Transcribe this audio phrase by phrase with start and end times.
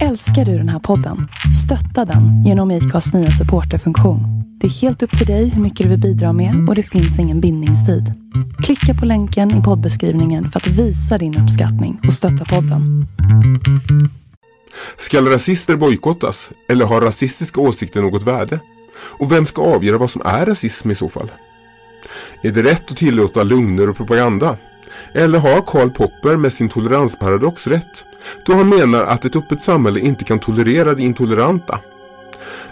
[0.00, 1.28] Älskar du den här podden?
[1.64, 4.20] Stötta den genom IKAs nya supporterfunktion.
[4.60, 7.18] Det är helt upp till dig hur mycket du vill bidra med och det finns
[7.18, 8.12] ingen bindningstid.
[8.62, 13.06] Klicka på länken i poddbeskrivningen för att visa din uppskattning och stötta podden.
[14.96, 16.50] Skall rasister bojkottas?
[16.68, 18.60] Eller har rasistiska åsikter något värde?
[18.94, 21.30] Och vem ska avgöra vad som är rasism i så fall?
[22.42, 24.56] Är det rätt att tillåta lögner och propaganda?
[25.14, 28.04] Eller har Karl Popper med sin toleransparadox rätt?
[28.46, 31.78] Då han menar att ett öppet samhälle inte kan tolerera det intoleranta.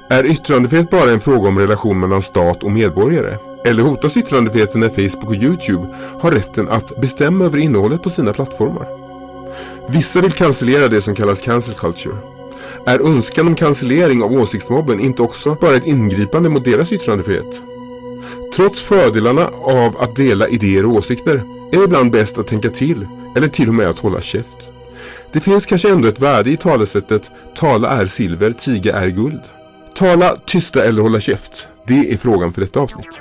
[0.09, 3.37] Är yttrandefrihet bara en fråga om relation mellan stat och medborgare?
[3.65, 5.87] Eller hotas yttrandefriheten när Facebook och Youtube
[6.21, 8.87] har rätten att bestämma över innehållet på sina plattformar?
[9.89, 12.17] Vissa vill cancellera det som kallas cancel culture.
[12.87, 17.63] Är önskan om cancellering av åsiktsmobben inte också bara ett ingripande mot deras yttrandefrihet?
[18.57, 23.07] Trots fördelarna av att dela idéer och åsikter är det ibland bäst att tänka till
[23.37, 24.71] eller till och med att hålla käft.
[25.33, 29.41] Det finns kanske ändå ett värde i talesättet tala är silver, tiga är guld.
[29.95, 31.69] Tala, tysta eller hålla käft.
[31.87, 33.21] Det är frågan för detta avsnitt.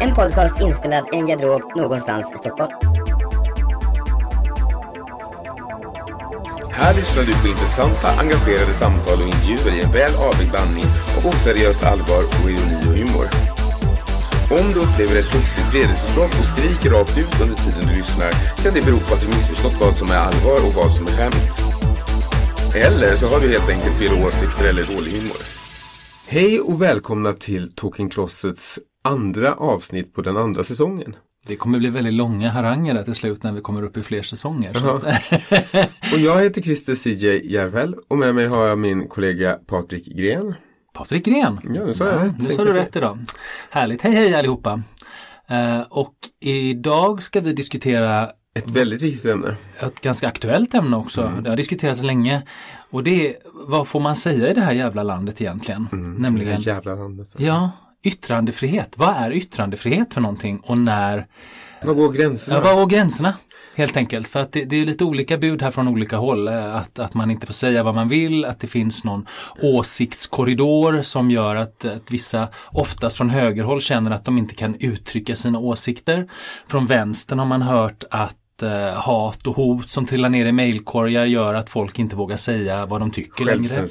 [0.00, 3.01] En podcast inspelad i en garderob någonstans i Stockholm.
[6.78, 11.22] Här lyssnar du på intressanta, engagerade samtal och intervjuer i en väl avvägd blandning av
[11.30, 13.26] oseriöst allvar och ironi och humor.
[14.58, 18.30] Om du upplever ett plötsligt vredesutbrott och skriker rakt ut under tiden du lyssnar
[18.62, 21.12] kan det bero på att du missförstått vad som är allvar och vad som är
[21.16, 21.52] skämt.
[22.86, 25.40] Eller så har du helt enkelt fel åsikter eller dålig humor.
[26.26, 31.16] Hej och välkomna till Talking Closets andra avsnitt på den andra säsongen.
[31.46, 34.22] Det kommer bli väldigt långa haranger där till slut när vi kommer upp i fler
[34.22, 34.76] säsonger.
[36.12, 40.54] Och jag heter Christer CJ Järvel och med mig har jag min kollega Patrik Gren.
[40.94, 41.58] Patrik Gren.
[41.74, 42.48] Ja, nu sa jag rätt.
[42.48, 43.18] Nu sa du rätt idag.
[43.70, 44.02] Härligt.
[44.02, 44.82] Hej hej allihopa.
[45.48, 49.56] Eh, och idag ska vi diskutera Ett väldigt viktigt ämne.
[49.80, 51.32] ett ganska aktuellt ämne också.
[51.42, 52.42] Det har diskuterats länge.
[52.90, 53.34] Och det är,
[53.66, 55.88] vad får man säga i det här jävla landet egentligen?
[55.90, 57.20] Det Nämligen, här jävla landet.
[57.34, 57.42] Alltså.
[57.42, 57.70] ja,
[58.02, 58.92] yttrandefrihet.
[58.96, 61.26] Vad är yttrandefrihet för någonting och när
[61.82, 62.56] Var går gränserna?
[62.56, 63.34] Ja, vad var gränserna?
[63.76, 64.28] Helt enkelt.
[64.28, 66.48] För att det, det är lite olika bud här från olika håll.
[66.48, 69.26] Eh, Att, att man inte får säga vad man vill, att det finns någon
[69.62, 75.36] åsiktskorridor som gör att, att vissa, oftast från högerhåll, känner att de inte kan uttrycka
[75.36, 76.28] sina åsikter.
[76.68, 81.24] Från vänstern har man hört att eh, hat och hot som trillar ner i mejlkorgar
[81.24, 83.86] gör att folk inte vågar säga vad de tycker längre.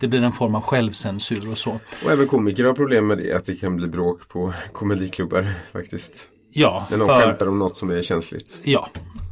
[0.00, 1.80] Det blir en form av självcensur och så.
[2.04, 6.28] Och även komiker har problem med det, att det kan bli bråk på komediklubbar faktiskt.
[6.52, 8.58] Ja, När någon för- skämtar om något som är känsligt.
[8.62, 8.88] Ja,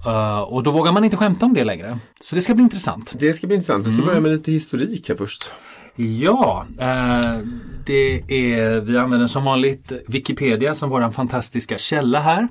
[0.06, 1.98] Eh, och då vågar man inte skämta om det längre.
[2.20, 3.12] Så det ska bli intressant.
[3.18, 3.86] Det ska bli intressant.
[3.86, 5.50] Vi ska börja med lite historik här först.
[5.96, 7.38] Ja, eh,
[7.86, 12.48] det är, vi använder som vanligt Wikipedia som vår fantastiska källa här.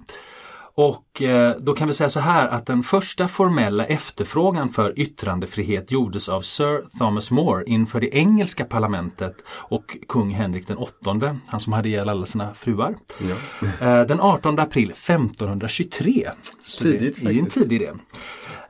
[0.79, 5.91] Och eh, då kan vi säga så här att den första formella efterfrågan för yttrandefrihet
[5.91, 11.59] gjordes av Sir Thomas More inför det engelska parlamentet och kung Henrik den åttonde, han
[11.59, 12.95] som hade ihjäl alla sina fruar.
[13.81, 16.29] Eh, Den 18 april 1523.
[16.63, 17.63] Så Tidigt det är ju en faktiskt.
[17.69, 17.91] tidig idé.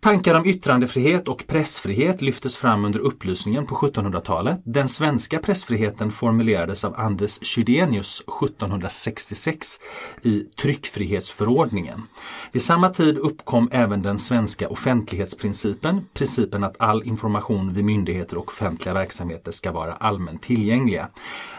[0.08, 4.60] Tankar om yttrandefrihet och pressfrihet lyftes fram under upplysningen på 1700-talet.
[4.64, 9.80] Den svenska pressfriheten formulerades av Anders Chydenius 1766
[10.22, 12.04] i tryckfrihetsförordningen.
[12.52, 18.48] Vid samma tid uppkom även den svenska offentlighetsprincipen, principen att all information vid myndigheter och
[18.48, 21.08] offentliga verksamheter ska vara allmänt tillgängliga.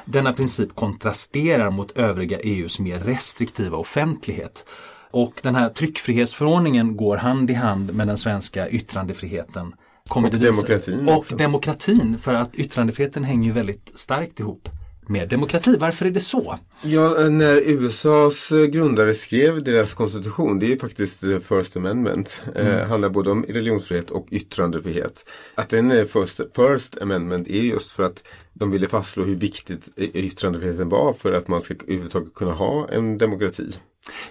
[0.05, 4.65] Denna princip kontrasterar mot övriga EUs mer restriktiva offentlighet.
[5.11, 9.75] Och den här tryckfrihetsförordningen går hand i hand med den svenska yttrandefriheten.
[10.09, 11.37] Kommer Och demokratin Och också.
[11.37, 14.69] demokratin, för att yttrandefriheten hänger väldigt starkt ihop
[15.09, 15.77] med demokrati.
[15.79, 16.59] Varför är det så?
[16.83, 23.09] Ja, när USAs grundare skrev deras konstitution, det är faktiskt the first amendment, eh, handlar
[23.09, 25.25] både om religionsfrihet och yttrandefrihet.
[25.55, 28.23] Att den är first, first amendment är just för att
[28.59, 33.19] de ville fastslå hur viktigt yttrandefriheten var för att man ska överhuvudtaget kunna ha en
[33.19, 33.71] demokrati.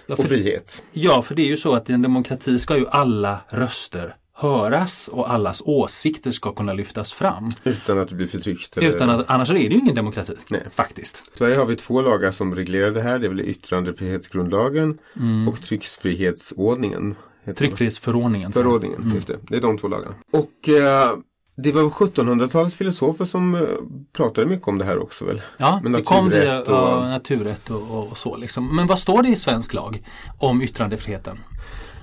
[0.06, 0.82] Ja, Och frihet.
[0.92, 5.08] ja, för det är ju så att i en demokrati ska ju alla röster höras
[5.08, 7.50] och allas åsikter ska kunna lyftas fram.
[7.64, 8.76] Utan att du blir förtryckt.
[8.76, 10.34] eller- Utan att, annars är det ju ingen demokrati.
[10.48, 10.62] Nej.
[10.74, 11.22] Faktiskt.
[11.34, 13.18] I Sverige har vi två lagar som reglerar det här.
[13.18, 14.98] Det är väl yttrandefrihetsgrundlagen
[15.48, 17.14] och tryckfrihetsordningen.
[17.56, 18.52] Tryckfrihetsförordningen.
[18.52, 19.36] Förordningen, just det.
[19.48, 20.14] Det är de två lagarna.
[20.32, 21.16] Och eh,
[21.62, 23.60] det var 1700-talets filosofer som eh,
[24.12, 25.42] pratade mycket om det här också väl?
[25.58, 28.36] Ja, det kom naturrätt och- ja, naturrätt och, och, och så.
[28.36, 28.76] Liksom.
[28.76, 30.04] Men vad står det i svensk lag
[30.38, 31.38] om yttrandefriheten?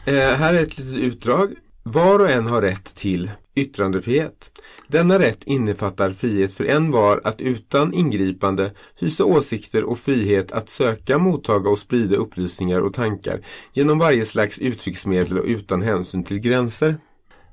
[0.05, 1.53] Eh, här är ett litet utdrag.
[1.83, 4.51] Var och en har rätt till yttrandefrihet.
[4.87, 10.69] Denna rätt innefattar frihet för en var att utan ingripande hysa åsikter och frihet att
[10.69, 13.39] söka, mottaga och sprida upplysningar och tankar
[13.73, 16.97] genom varje slags uttrycksmedel och utan hänsyn till gränser.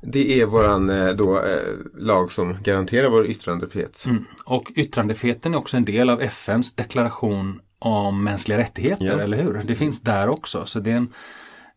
[0.03, 1.59] Det är våran eh, då, eh,
[1.99, 4.05] lag som garanterar vår yttrandefrihet.
[4.07, 4.25] Mm.
[4.45, 9.21] Och yttrandefriheten är också en del av FNs deklaration om mänskliga rättigheter, Ja.
[9.21, 9.63] eller hur?
[9.67, 10.65] Det finns där också.
[10.67, 11.13] Så det är en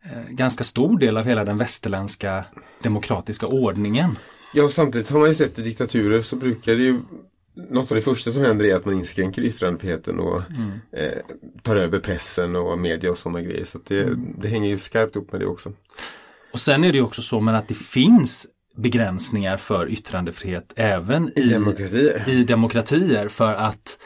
[0.03, 2.45] eh, ganska stor del av hela den västerländska
[2.83, 4.17] demokratiska ordningen.
[4.53, 6.99] Ja, samtidigt har man ju sett i diktaturer så brukar det ju
[7.69, 10.41] något av det första som händer är att man inskränker yttrandefriheten och
[10.91, 11.13] eh,
[11.61, 13.65] tar över pressen och media och sådana grejer.
[13.65, 15.71] Så det, det hänger ju skarpt upp med det också.
[16.55, 21.41] Och sen är det också så men att det finns begränsningar för yttrandefrihet även i,
[21.41, 22.29] I demokratier.
[22.29, 23.97] i demokratier för att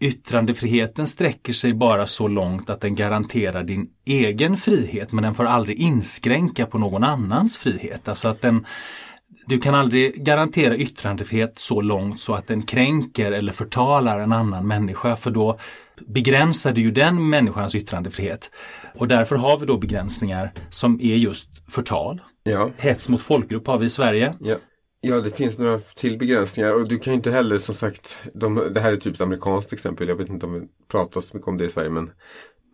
[0.00, 5.44] yttrandefriheten sträcker sig bara så långt att den garanterar din egen frihet men den får
[5.44, 8.08] aldrig inskränka på någon annans frihet.
[8.08, 8.66] Alltså att den,
[9.46, 14.66] du kan aldrig garantera yttrandefrihet så långt så att den kränker eller förtalar en annan
[14.66, 15.58] människa för då
[16.06, 18.50] begränsar du ju den människans yttrandefrihet.
[18.98, 22.20] Och därför har vi då begränsningar som är just förtal.
[22.42, 22.70] Ja.
[22.76, 24.34] Hets mot folkgrupp har vi i Sverige.
[24.40, 24.56] Ja.
[25.00, 28.54] ja, det finns några till begränsningar och du kan ju inte heller som sagt, de,
[28.74, 31.48] det här är typ ett amerikanskt exempel, jag vet inte om det pratas så mycket
[31.48, 32.10] om det i Sverige men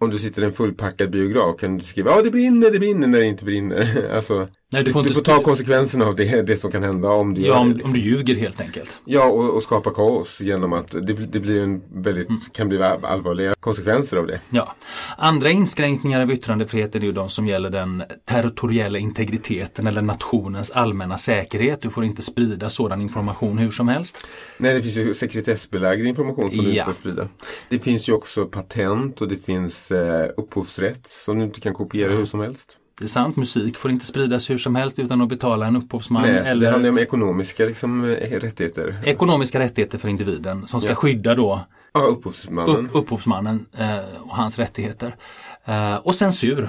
[0.00, 3.06] om du sitter i en fullpackad biograf kan du skriva ja det brinner, det brinner
[3.06, 4.11] när det inte brinner.
[4.14, 6.82] alltså, Nej, du, du får du inte får ta konsekvenserna av det, det som kan
[6.82, 7.61] hända om du Ja, gör det.
[7.61, 7.87] om, liksom.
[7.87, 9.00] om du ljuger helt enkelt.
[9.05, 12.41] Ja, och, och skapa kaos genom att det, det blir en väldigt, Mm.
[12.52, 14.41] kan bli allvarliga konsekvenser av det.
[14.50, 14.75] Ja.
[15.19, 21.19] Andra inskränkningar av yttrandefriheten är ju de som gäller den territoriella integriteten eller nationens allmänna
[21.19, 21.81] säkerhet.
[21.82, 24.26] Du får inte sprida sådan information hur som helst.
[24.58, 26.85] Nej, det finns ju sekretessbelagd information som du inte Ja.
[26.85, 27.29] får sprida.
[27.69, 32.13] Det finns ju också patent och det finns eh, upphovsrätt som du inte kan kopiera
[32.13, 32.79] hur som helst.
[32.99, 36.23] Det är sant, musik får inte spridas hur som helst utan att betala en upphovsman
[36.23, 39.01] Nej, så det eller handlar om ekonomiska liksom, eh, rättigheter.
[39.05, 40.95] ekonomiska rättigheter för individen som ska Ja.
[40.97, 41.61] skydda då
[41.93, 42.77] Ja, upphovsmannen.
[42.77, 45.17] upp, upphovsmannen eh, och hans rättigheter.
[45.65, 46.69] Eh, och censur.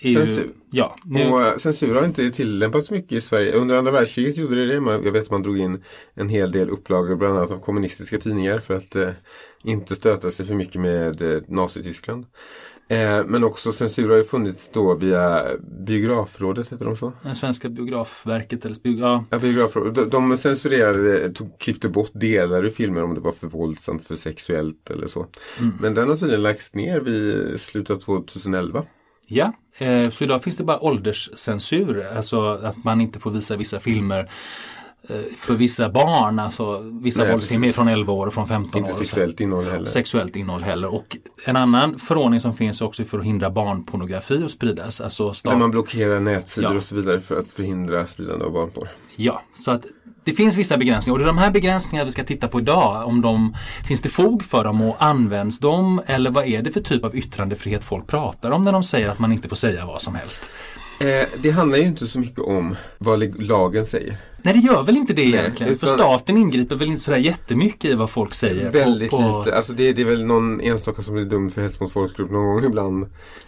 [0.00, 0.48] Ju, Censur.
[0.70, 3.52] Ja, nu, Och eh, censur har inte tillämpats mycket i Sverige.
[3.52, 4.92] Under andra världskriget gjorde det det.
[5.04, 5.84] Jag vet att man drog in
[6.14, 9.08] en hel del upplagor bland annat av kommunistiska tidningar för att eh,
[9.62, 12.26] inte stöta sig för mycket med eh, Nazityskland.
[12.88, 15.44] Eh, men också censur har ju funnits då via
[15.86, 17.12] Biografrådet, heter de så?
[17.22, 19.94] den svenska biografverket eller ja, Ja, Biografrådet.
[19.94, 24.16] De, de censurerade, tog, klippte bort delar ur filmer om det var för våldsamt, för
[24.16, 25.26] sexuellt eller så.
[25.80, 28.84] Men den har tydligen lagts ner vid slutet av 2011.
[29.26, 33.80] Ja, eh, så idag finns det bara ålderscensur, alltså att man inte får visa vissa
[33.80, 34.28] filmer eh,
[35.36, 38.94] för vissa barn, alltså vissa våldsfilmer från 11 år och från 15 Inte år.
[38.96, 39.04] så.
[39.04, 39.84] sexuellt innehåll heller.
[39.84, 40.88] Sexuellt innehåll heller.
[40.94, 45.00] Och en annan förordning som finns också för att hindra barnpornografi att spridas.
[45.00, 46.76] Alltså Där stat- man blockerar nätsidor Ja.
[46.76, 48.88] och så vidare för att förhindra spridande av barnporr.
[49.16, 49.82] Ja, så att
[50.24, 53.06] det finns vissa begränsningar och det är de här begränsningarna vi ska titta på idag.
[53.08, 53.56] Om de,
[53.88, 57.16] finns det fog för dem och används de eller vad är det för typ av
[57.16, 60.42] yttrandefrihet folk pratar om när de säger att man inte får säga vad som helst?
[61.00, 64.16] Eh, det handlar ju inte så mycket om vad lagen säger.
[64.42, 65.78] Nej det gör väl inte det egentligen.
[65.78, 68.70] För staten ingriper väl inte sådär jättemycket i vad folk säger.
[68.70, 69.56] på- Väldigt på, lite.
[69.56, 72.46] Alltså det, det är väl någon enstaka som blir dömd för hets mot folkgrupp någon
[72.46, 73.06] gång ibland.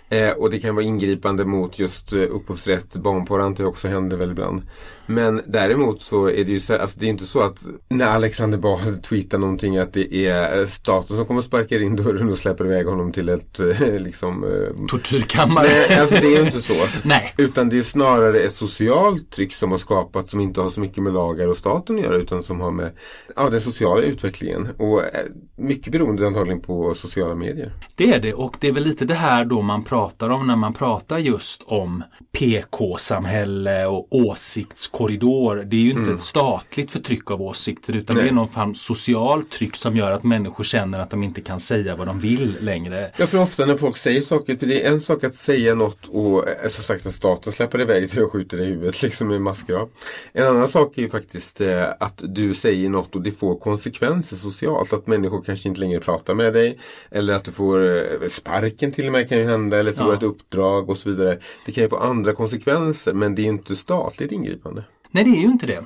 [0.08, 2.96] Eh, och det kan vara ingripande mot just eh, upphovsrätt.
[2.96, 4.62] Barnporr antar jag också händer väl ibland.
[5.06, 8.58] Men däremot så är det ju så, alltså det är inte så att när Alexander
[8.58, 12.38] Bard tweetar någonting att det är eh, staten som kommer och sparkar in dörren och
[12.38, 15.66] släpper iväg honom till ett eh, liksom eh, Tortyrkammare.
[15.88, 16.74] Nej, alltså det är ju inte så.
[17.02, 17.34] Nej.
[17.36, 21.02] Utan det är snarare ett socialt tryck som har skapats som inte har så mycket
[21.02, 22.92] med lagar och staten att göra utan som har med
[23.36, 24.68] ja, den sociala utvecklingen.
[24.78, 25.26] Och eh,
[25.56, 27.72] mycket beroende antagligen på sociala medier.
[27.94, 30.56] Det är det och det är väl lite det här då man pratar om när
[30.56, 35.56] man pratar just om PK-samhälle och åsiktskorridor.
[35.56, 38.30] Det är ju inte ett statligt förtryck av åsikter utan det Nej.
[38.30, 41.96] är någon form socialt tryck som gör att människor känner att de inte kan säga
[41.96, 43.10] vad de vill längre.
[43.16, 46.08] Ja, för ofta när folk säger saker, för det är en sak att säga något
[46.08, 49.28] och eh, som sagt att staten släpper iväg dig och skjuter dig i huvudet liksom
[49.28, 49.88] med massgrav.
[50.32, 54.36] En annan sak är ju faktiskt eh, att du säger något och det får konsekvenser
[54.36, 54.92] socialt.
[54.92, 56.78] Att människor kanske inte längre pratar med dig.
[57.10, 59.78] Eller att du får eh, sparken till och med kan ju hända.
[59.78, 60.16] Eller förlorar Ja.
[60.16, 61.38] ett uppdrag och så vidare.
[61.66, 64.84] Det kan ju få andra konsekvenser men det är ju inte statligt ingripande.
[65.10, 65.84] Nej, det är ju inte det.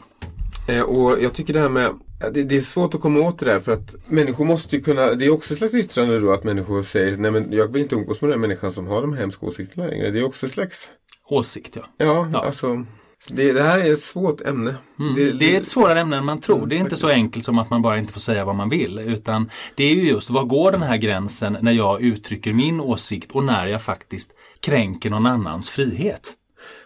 [0.69, 1.91] Eh, och jag tycker det här med
[2.33, 5.15] det, det är svårt att komma åt det där för att människor måste ju kunna,
[5.15, 7.95] det är också ett slags yttrande då att människor säger nej men jag vill inte
[7.95, 10.11] umgås med den människan som har de hemska åsikterna längre.
[10.11, 10.91] Det är också ett slags,
[11.31, 11.83] Åsikt, ja.
[11.97, 12.39] ja, Ja.
[12.45, 12.85] alltså så
[13.31, 14.75] det, det här är ett svårt ämne.
[14.99, 15.39] Mm.
[15.39, 16.67] Det, är ett svårare ämne än man tror.
[16.67, 18.99] Det är inte så enkelt som att man bara inte får säga vad man vill.
[18.99, 23.31] Utan det är ju just, var går den här gränsen när jag uttrycker min åsikt
[23.31, 26.35] och när jag faktiskt kränker någon annans frihet?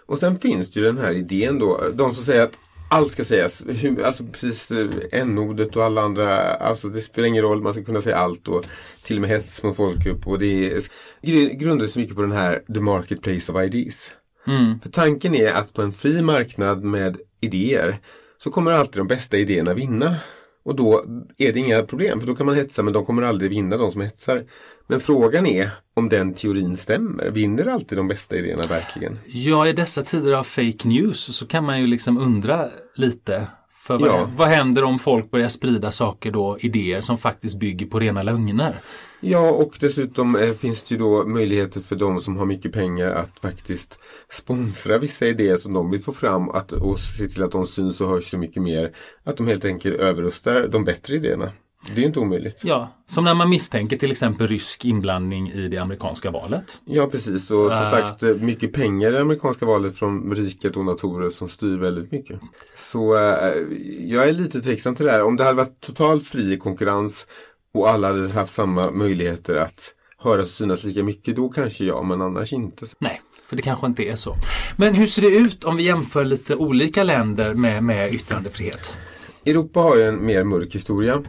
[0.07, 2.59] Och sen finns det ju den här idén då, de som säger att
[2.91, 3.63] allt ska sägas.
[4.05, 8.03] Alltså precis eh, n-ordet och alla andra, alltså det spelar ingen roll, man ska kunna
[8.03, 8.65] säga allt och
[9.03, 10.73] till och med hets mot folkgrupp och det
[11.23, 14.11] är, grundas mycket på den här the marketplace of ideas.
[14.47, 14.81] Mm.
[14.81, 17.97] För tanken är att på en fri marknad med idéer
[18.39, 20.17] så kommer alltid de bästa idéerna vinna.
[20.65, 21.05] Och då
[21.39, 23.93] är det inga problem för då kan man hetsa men de kommer aldrig vinna de
[23.93, 24.45] som hetsar.
[24.87, 27.31] Men frågan är om den teorin stämmer.
[27.31, 29.19] Vinner alltid de bästa idéerna verkligen?
[29.27, 33.47] Ja, i dessa tider av fake news så kan man ju liksom undra lite.
[33.83, 34.31] För vad, Ja.
[34.37, 38.77] vad händer om folk börjar sprida saker då, idéer som faktiskt bygger på rena lögner?
[39.21, 43.11] Ja, och dessutom eh, finns det ju då möjligheter för de som har mycket pengar
[43.11, 47.53] att faktiskt sponsra vissa idéer som de vill få fram att, och se till att
[47.53, 48.93] de syns och hörs så mycket mer.
[49.25, 51.51] Att de helt enkelt överröstar de bättre idéerna.
[51.95, 52.61] Det är inte omöjligt.
[52.65, 56.79] Ja, som när man misstänker till exempel rysk inblandning i det amerikanska valet.
[56.85, 57.91] Ja precis och som Ah.
[57.91, 62.41] sagt mycket pengar i det amerikanska valet från rika donatorer som styr väldigt mycket.
[62.75, 63.55] Så eh,
[64.01, 65.25] jag är lite tveksam till det här.
[65.25, 67.27] Om det hade varit totalt fri konkurrens
[67.75, 72.03] och alla hade haft samma möjligheter att höras och synas lika mycket då kanske ja
[72.03, 72.87] men annars inte.
[72.99, 74.37] Nej, för det kanske inte är så.
[74.77, 78.97] Men hur ser det ut om vi jämför lite olika länder med, med yttrandefrihet?
[79.47, 81.23] Europa har ju en mer mörk historia.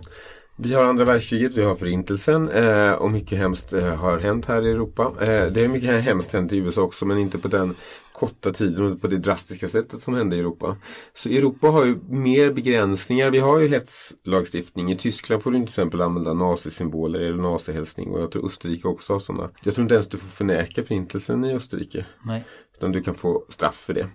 [0.56, 4.66] Vi har andra världskriget, vi har förintelsen eh, och mycket hemskt eh, har hänt här
[4.66, 5.14] i Europa.
[5.20, 7.76] Eh, det är mycket hemskt hänt i USA också men inte på den
[8.14, 10.78] korta tiden och på det drastiska sättet som hände i Europa.
[11.14, 13.32] Så Europa har ju mer begränsningar.
[13.32, 14.92] Vi har ju hetslagstiftning.
[14.92, 19.14] I Tyskland får du till exempel använda nazisymboler eller nazihälsning och jag tror Österrike också
[19.14, 19.50] har sådana.
[19.64, 22.06] Jag tror inte ens du får förneka förintelsen i Österrike.
[22.26, 22.46] Nej.
[22.78, 24.10] Utan du kan få straff för det.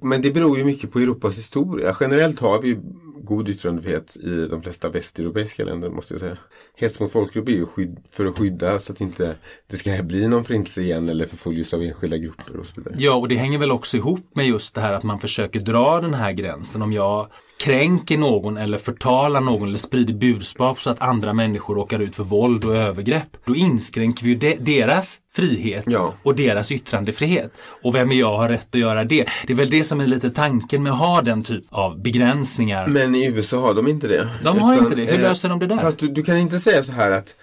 [0.00, 1.96] Men det beror ju mycket på Europas historia.
[2.00, 2.78] Generellt har vi
[3.22, 6.38] god yttrandefrihet i de flesta västeuropeiska länder måste jag säga.
[6.74, 9.36] Hets mot folkgrupp är ju skydd, för att skydda så att inte
[9.66, 12.94] det ska bli någon förintelse igen eller förföljelse av enskilda grupper och så vidare.
[12.98, 16.00] Ja, och det hänger väl också ihop med just det här att man försöker dra
[16.00, 16.82] den här gränsen.
[16.82, 17.26] Om jag
[17.60, 22.24] kränker någon eller förtalar någon eller sprider budskap så att andra människor råkar ut för
[22.24, 23.26] våld och övergrepp.
[23.44, 26.14] Då inskränker vi ju de deras frihet Ja.
[26.22, 27.52] och deras yttrandefrihet.
[27.82, 29.26] Och vem är jag har rätt att göra det?
[29.46, 32.86] Det är väl det som är lite tanken med att ha den typ av begränsningar.
[32.86, 34.28] Men i USA har de inte det.
[34.42, 35.04] De har inte det.
[35.04, 35.76] Hur löser de det där?
[35.78, 37.34] Fast du, du kan inte säga så här att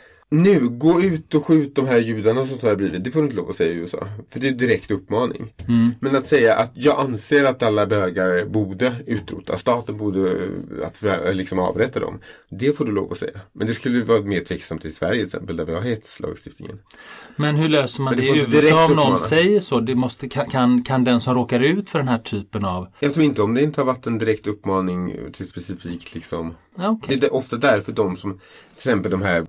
[0.43, 3.03] nu, gå ut och skjut de här judarna som så har blivit.
[3.03, 4.07] Det får du inte lov att säga i USA.
[4.29, 5.53] För det är direkt uppmaning.
[5.67, 5.91] Mm.
[5.99, 9.61] Men att säga att jag anser att alla bögar borde utrotas.
[9.61, 12.19] Staten borde eh, att, eh, liksom avrätta dem.
[12.49, 13.39] Det får du lov att säga.
[13.53, 16.79] Men det skulle vara mer tveksamt i Sverige till exempel där vi har hetslagstiftningen.
[17.35, 19.17] Men hur löser man det det, i USA om någon uppmana.
[19.17, 19.79] säger så?
[19.79, 22.87] Det måste, kan- kan, den som råkar ut för den här typen av...
[22.99, 26.53] Jag tror inte om det inte har varit en direkt uppmaning till specifikt liksom.
[26.77, 27.17] Okej.
[27.17, 28.41] Det är ofta därför de som, till
[28.73, 29.45] exempel de här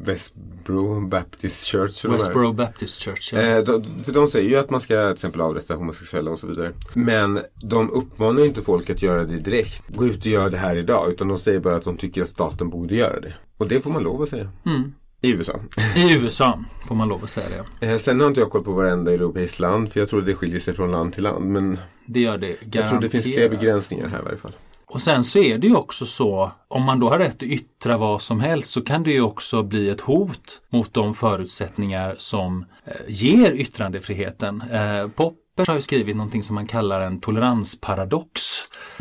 [0.83, 2.05] Westboro Baptist Church.
[2.05, 3.33] Westboro Baptist Church.
[3.33, 3.41] Ja.
[3.41, 6.47] Eh, de, för de säger ju att man ska till exempel avrätta homosexuella och så
[6.47, 6.73] vidare.
[6.95, 9.83] Men de uppmanar ju inte folk att göra det direkt.
[9.89, 11.11] Gå ut och gör det här idag.
[11.11, 13.35] Utan de säger bara att de tycker att staten borde göra det.
[13.57, 14.51] Och det får man lov att säga.
[14.67, 14.95] Mm.
[15.21, 15.61] I USA.
[15.97, 17.47] I USA får man lov att säga
[17.81, 17.87] det.
[17.87, 19.93] Eh, sen har inte jag koll på varenda europeiskt land.
[19.93, 21.45] För jag tror det skiljer sig från land till land.
[21.45, 22.75] Men Det gör det garanterat.
[22.75, 24.53] jag tror det finns fler begränsningar här i varje fall.
[24.97, 27.97] Och sen så är det ju också så, om man då har rätt att yttra
[27.97, 32.65] vad som helst så kan det ju också bli ett hot mot de förutsättningar som
[32.85, 34.63] eh, ger yttrandefriheten.
[34.73, 38.41] Eh, Popper har ju skrivit någonting som man kallar en toleransparadox.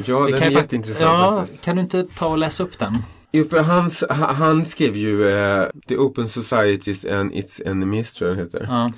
[0.06, 1.64] Ja, Det den är jätteintressant ja, faktiskt.
[1.64, 2.94] Kan du inte ta och läsa upp den?
[3.32, 8.30] Jo, för hans, ha- han skrev ju eh, The Open Societies and Its Enemies tror
[8.30, 8.68] jag den heter.
[8.70, 8.92] Ja.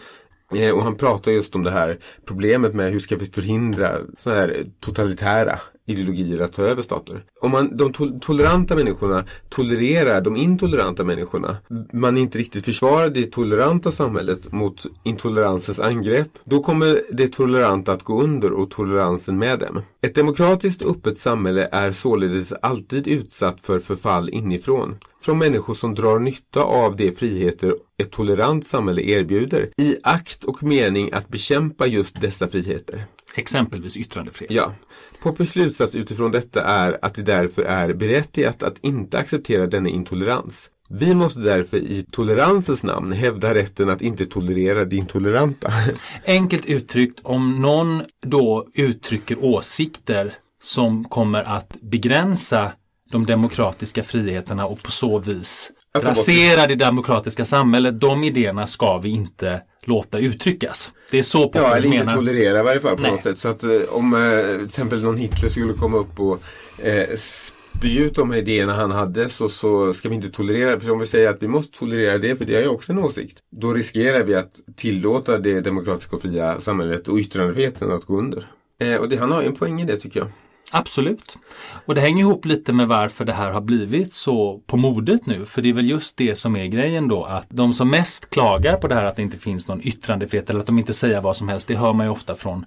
[0.60, 4.40] Eh, och han pratar just om det här problemet med hur ska vi förhindra sådana
[4.42, 7.24] här totalitära ideologier att ta över stater.
[7.42, 11.58] Om man, de to- toleranta människorna tolererar de intoleranta människorna.
[11.94, 16.30] Man inte riktigt försvarar det toleranta samhället mot intoleransens angrepp.
[16.44, 19.82] Då kommer det toleranta att gå under och toleransen med dem.
[20.02, 24.96] Ett demokratiskt öppet samhälle är således alltid utsatt för förfall inifrån.
[25.22, 30.64] Från människor som drar nytta av de friheter ett tolerant samhälle erbjuder i akt och
[30.64, 33.06] mening att bekämpa just dessa friheter.
[33.38, 34.52] Exempelvis yttrandefrihet.
[34.52, 34.74] Ja.
[35.22, 40.70] Poppers slutsats utifrån detta är att det därför är berättigat att inte acceptera denna intolerans.
[40.90, 45.72] Vi måste därför i toleransens namn hävda rätten att inte tolerera det intoleranta.
[46.26, 52.72] Enkelt uttryckt, om någon då uttrycker åsikter som kommer att begränsa
[53.12, 55.72] de demokratiska friheterna och på så vis
[56.04, 58.00] rasera det demokratiska samhället.
[58.02, 60.92] De idéerna ska vi inte låta uttryckas.
[61.12, 62.16] Det är så Ja, Popper eller inte menar.
[62.16, 63.12] tolerera i varje fall på Nej.
[63.12, 63.40] något sätt.
[63.40, 66.42] Så att eh, om eh, till exempel någon Hitler skulle komma upp och
[66.86, 70.80] eh, spy ut de här idéerna han hade så, så ska vi inte tolerera.
[70.80, 72.98] För om vi säger att vi måste tolerera det, för det är ju också en
[73.00, 73.38] åsikt.
[73.52, 78.48] Då riskerar vi att tillåta det demokratiska och fria samhället och yttrandefriheten att gå under.
[78.82, 80.30] Eh, och det, han har ju en poäng i det tycker jag.
[80.72, 81.38] Absolut.
[81.86, 85.46] Och det hänger ihop lite med varför det här har blivit så på modet nu.
[85.46, 88.78] För det är väl just det som är grejen då att de som mest klagar
[88.78, 91.38] på det här att det inte finns någon yttrandefrihet eller att de inte säger vad
[91.38, 91.68] som helst.
[91.68, 92.66] Det hör man ju ofta från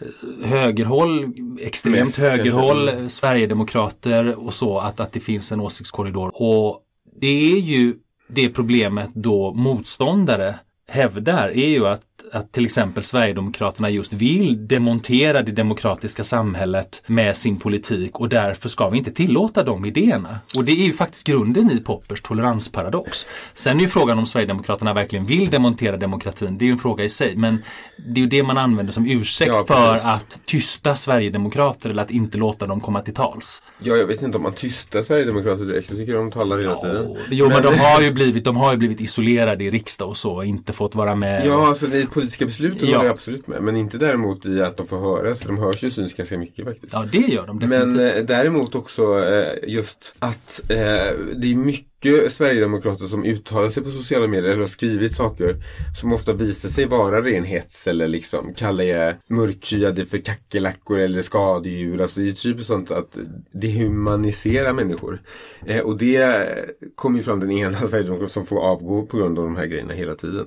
[0.00, 3.10] eh, högerhåll, extremt Mest, högerhåll, kanske.
[3.10, 6.32] Sverigedemokrater och så att, att det finns en åsiktskorridor.
[6.34, 6.80] Och
[7.20, 7.94] det är ju
[8.28, 12.02] det problemet då motståndare hävdar är ju att,
[12.32, 18.68] att till exempel Sverigedemokraterna just vill demontera det demokratiska samhället med sin politik och därför
[18.68, 20.38] ska vi inte tillåta de idéerna.
[20.56, 23.26] Och det är ju faktiskt grunden i Poppers toleransparadox.
[23.54, 27.04] Sen är ju frågan om Sverigedemokraterna verkligen vill demontera demokratin, det är ju en fråga
[27.04, 27.36] i sig.
[27.36, 27.62] Men
[27.96, 32.10] det är ju det man använder som ursäkt Ja, för att tysta Sverigedemokrater eller att
[32.10, 33.62] inte låta dem komma till tals.
[33.78, 35.90] Ja, jag vet inte om man tystar Sverigedemokrater direkt.
[35.90, 37.16] Jag tycker de talar hela tiden.
[37.30, 40.32] Jo men, de, har ju blivit, de har ju blivit isolerade i riksdag och så
[40.32, 41.46] och inte fått vara med.
[41.46, 42.96] Ja, alltså det politiska besluten Ja.
[42.96, 43.62] håller jag absolut med.
[43.62, 45.40] Men inte däremot i att de får höras.
[45.40, 46.92] För de hörs ju syns ganska mycket faktiskt.
[46.92, 47.96] Ja det gör de definitivt.
[47.96, 50.76] Men eh, däremot också eh, just att eh,
[51.36, 51.88] det är mycket
[52.32, 55.56] Sverigedemokrater som uttalar sig på sociala medier eller har skrivit saker
[56.00, 61.22] som ofta visar sig vara ren hets eller liksom kallar jag mörkhyade för kackerlackor eller
[61.22, 62.00] skadedjur.
[62.02, 63.18] Alltså det är typiskt sånt att
[63.52, 65.20] dehumaniserar människor.
[65.66, 66.46] Eh, och det
[66.94, 69.94] kommer ju fram den ena Sverigedemokraten som får avgå på grund av de här grejerna
[69.94, 70.46] hela tiden.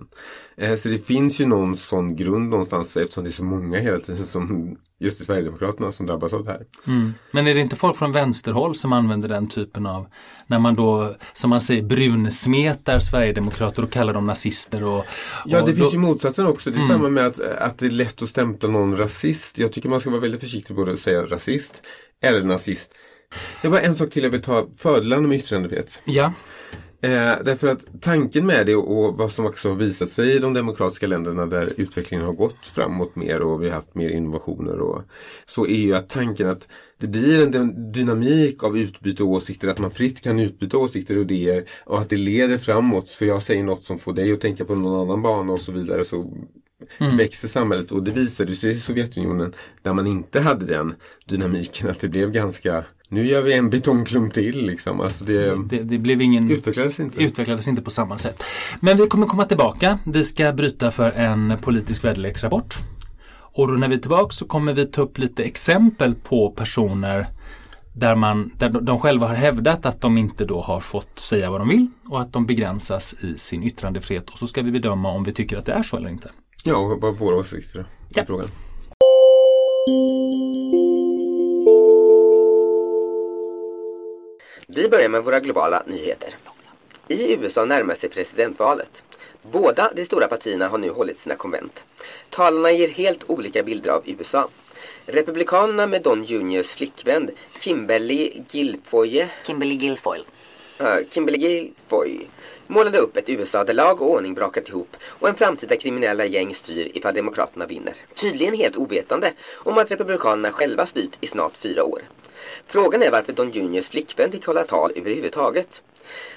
[0.58, 4.00] Eh, så det finns ju någon sån grund någonstans eftersom det är så många hela
[4.00, 6.66] tiden som just i Sverigedemokraterna som drabbas av det här.
[6.88, 7.14] Mm.
[7.32, 10.08] Men är det inte folk från vänsterhåll som använder den typen av
[10.48, 15.06] när man då som man säger brunsmetar Sverigedemokrater och kallar dem nazister och,
[15.46, 16.70] Ja, och det då, finns ju motsatsen också.
[16.72, 16.88] Det är Mm.
[16.98, 19.58] samma med att, att det är lätt att stämpla någon rasist.
[19.60, 21.82] Jag tycker man ska vara väldigt försiktig både att säga rasist
[22.22, 22.96] eller nazist.
[23.62, 26.02] Det är bara en sak till jag vill ta fördelarna med yttrandefrihet.
[26.06, 26.34] Ja,
[27.06, 30.54] Eh, därför att tanken med det och vad som också har visat sig i de
[30.54, 35.02] demokratiska länderna där utvecklingen har gått framåt mer och vi har haft mer innovationer och
[35.46, 39.80] så är ju att tanken att det blir en dynamik av utbyte av åsikter, att
[39.80, 43.10] man fritt kan utbyta åsikter och idéer och att det leder framåt.
[43.10, 45.72] För jag säger något som får dig att tänka på någon annan bana och så
[45.72, 46.34] vidare så
[47.18, 52.02] växer samhället och det visade sig i Sovjetunionen där man inte hade den dynamiken att
[52.02, 55.02] det blev ganska nu gör vi en betongklump till liksom.
[55.02, 57.24] Alltså det, det, det blev ingen utvecklades inte.
[57.24, 58.44] utvecklades inte på samma sätt.
[58.80, 60.00] Men vi kommer komma tillbaka.
[60.06, 62.76] Vi ska bryta för en politisk väderleksrapport.
[63.42, 67.28] Och då när vi är tillbaka så kommer vi ta upp lite exempel på personer
[67.94, 71.52] där, man, där de- de själva har hävdat att de inte då har fått säga
[71.52, 74.30] vad de vill och att de begränsas i sin yttrandefrihet.
[74.30, 76.30] Och så ska vi bedöma om vi tycker att det är så eller inte.
[76.68, 78.26] Ja, vad våra åsikter i Ja.
[78.26, 78.48] frågan.
[84.68, 86.36] Vi börjar med våra globala nyheter.
[87.08, 89.04] I USA närmar sig presidentvalet.
[89.42, 91.84] Båda de stora partierna har nu hållit sina konvent.
[92.30, 94.50] Talarna ger helt olika bilder av USA.
[95.06, 100.24] Republikanerna med Don Juniors flickvän Kimberly Guilfoyle Kimberly Guilfoyle.
[100.82, 102.26] Uh, Kimberly Guilfoyle
[102.68, 106.56] målade upp ett USA där lag och ordning brakat ihop och en framtida kriminella gäng
[106.56, 107.94] styr ifall Demokraterna vinner.
[108.14, 112.02] Tydligen helt ovetande om att Republikanerna själva styrt i snart fyra år.
[112.68, 115.82] Frågan är varför Don Juniors flickvän fick hålla tal överhuvudtaget.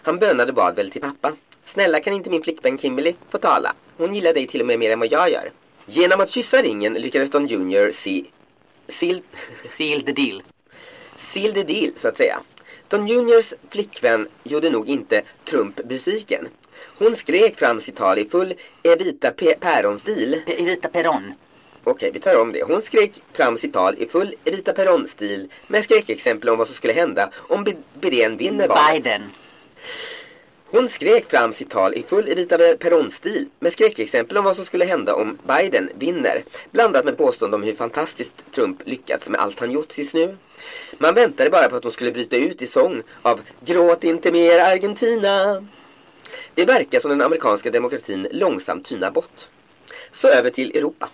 [0.03, 1.33] Han bönade bad väl till pappa.
[1.65, 3.75] Snälla kan inte min flickvän Kimberly få tala?
[3.97, 5.51] Hon gillar dig till och med mer än vad jag gör.
[5.87, 8.25] Genom att kyssa ringen lyckades Don Junior se...
[8.99, 9.19] Sil...
[9.77, 10.43] Seal the deal.
[11.19, 12.41] Seal the deal, så att säga.
[12.89, 16.49] Don Juniors flickvän gjorde nog inte Trump besviken.
[16.99, 20.43] Hon skrek fram sitt tal i full Evita Pe- Päron-stil.
[20.47, 21.33] P- Evita Peron.
[21.85, 22.63] Okej, vi tar om det.
[22.63, 26.93] Hon skrek fram sitt tal i full Evita Peron-stil med skräckexempel om vad som skulle
[26.93, 29.05] hända om Bi- Biden vinner valet.
[29.05, 29.23] Biden.
[30.71, 34.85] Hon skrek fram sitt tal i full Evita Peron-stil med skräckexempel om vad som skulle
[34.85, 36.45] hända om Biden vinner.
[36.71, 40.37] Blandat med påståenden om hur fantastiskt Trump lyckats med allt han gjort tills nu.
[40.99, 44.59] Man väntade bara på att hon skulle bryta ut i sång av Gråt inte mer
[44.59, 45.67] Argentina.
[46.55, 49.47] Det verkar som den amerikanska demokratin långsamt tynar bort.
[50.13, 51.09] Så över till Europa.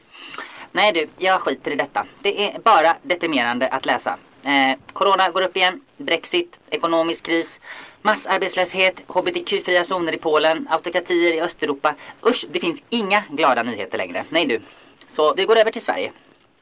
[0.73, 2.07] Nej du, jag skiter i detta.
[2.23, 4.19] Det är bara deprimerande att läsa.
[4.45, 7.61] Eh, corona går upp igen, Brexit, ekonomisk kris,
[8.03, 11.95] massarbetslöshet, hbtq-fria zoner i Polen, autokratier i Östeuropa.
[12.27, 14.25] Usch, det finns inga glada nyheter längre.
[14.29, 14.61] Nej du.
[15.09, 16.13] Så vi går över till Sverige.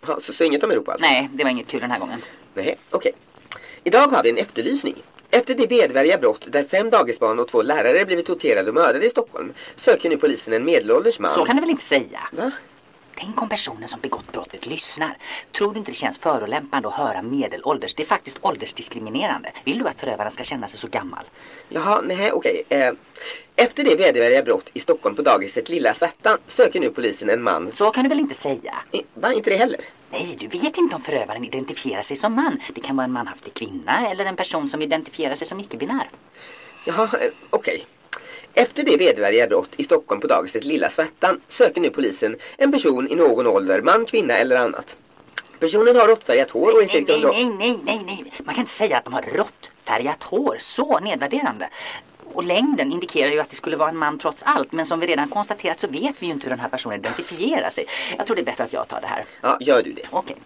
[0.07, 1.07] Ja, så, så inget om Europa alltså?
[1.07, 2.23] Nej, det var inget kul den här gången.
[2.55, 3.13] Nej, okej.
[3.85, 5.03] Idag har vi en efterlysning.
[5.31, 9.11] Efter det bedvärdiga brott där fem dagisbarn och två lärare blivit torterade och mördade i
[9.11, 11.35] Stockholm söker nu polisen en medelålders man.
[11.35, 12.21] Så kan du väl inte säga?
[12.33, 12.51] Va?
[13.19, 15.17] Tänk om personen som begått brottet lyssnar.
[15.53, 17.95] Tror du inte det känns förolämpande att höra medelålders?
[17.95, 19.53] Det är faktiskt åldersdiskriminerande.
[19.65, 21.25] Vill du att förövaren ska känna sig så gammal?
[21.69, 22.63] Jaha, nej, okej.
[22.69, 22.93] Eh,
[23.57, 27.73] efter det vedervärdiga brott i Stockholm på dagiset Lilla Svärtan söker nu polisen en man.
[27.73, 28.75] Så kan du väl inte säga?
[29.15, 29.81] Va, inte det heller?
[30.11, 32.61] Nej, du vet inte om förövaren identifierar sig som man.
[32.75, 36.11] Det kan vara en manhaftig kvinna eller en person som identifierar sig som icke-binär.
[36.85, 37.87] Jaha, eh, okej.
[38.55, 43.09] Efter det vedervärdiga brott i Stockholm på dagiset Lilla Svärtan söker nu polisen en person
[43.11, 44.97] i någon ålder, man, kvinna eller annat.
[45.59, 48.33] Personen har råttfärgat hår och är Nej, cirka nej, 100 nej, nej, nej, nej.
[48.45, 50.57] Man kan inte säga att de har råttfärgat hår.
[50.61, 51.69] Så nedvärderande.
[52.35, 54.73] Och längden indikerar ju att det skulle vara en man trots allt.
[54.73, 57.71] Men som vi redan konstaterat så vet vi ju inte hur den här personen identifierar
[57.71, 57.87] sig.
[58.17, 59.25] Jag tror det är bättre att jag tar det här.
[59.41, 60.03] Ja, gör du det.
[60.11, 60.37] Okej.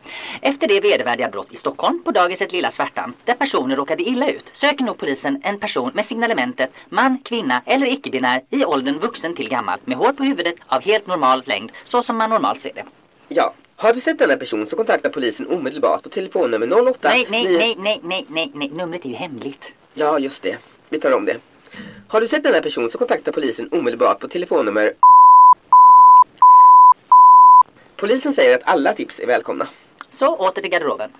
[0.40, 4.44] Efter det vedervärdiga brott i Stockholm på dagiset Lilla Svärtan, där personer råkade illa ut,
[4.52, 9.48] söker nog polisen en person med signalementet man, kvinna eller icke-binär i åldern vuxen till
[9.48, 12.84] gammal med hår på huvudet av helt normal längd, så som man normalt ser det.
[13.28, 13.54] Ja.
[13.78, 17.58] Har du sett denna person så kontakta polisen omedelbart på telefonnummer 08 Nej, nej, 9
[17.58, 19.64] nej, nej, nej, nej, nej, numret är ju hemligt.
[19.94, 20.56] Ja, just det.
[20.88, 21.36] Vi tar om det.
[22.08, 24.92] Har du sett denna person så kontakta polisen omedelbart på telefonnummer
[27.96, 29.68] Polisen säger att alla tips är välkomna.
[30.10, 31.10] Så åter till garderoben.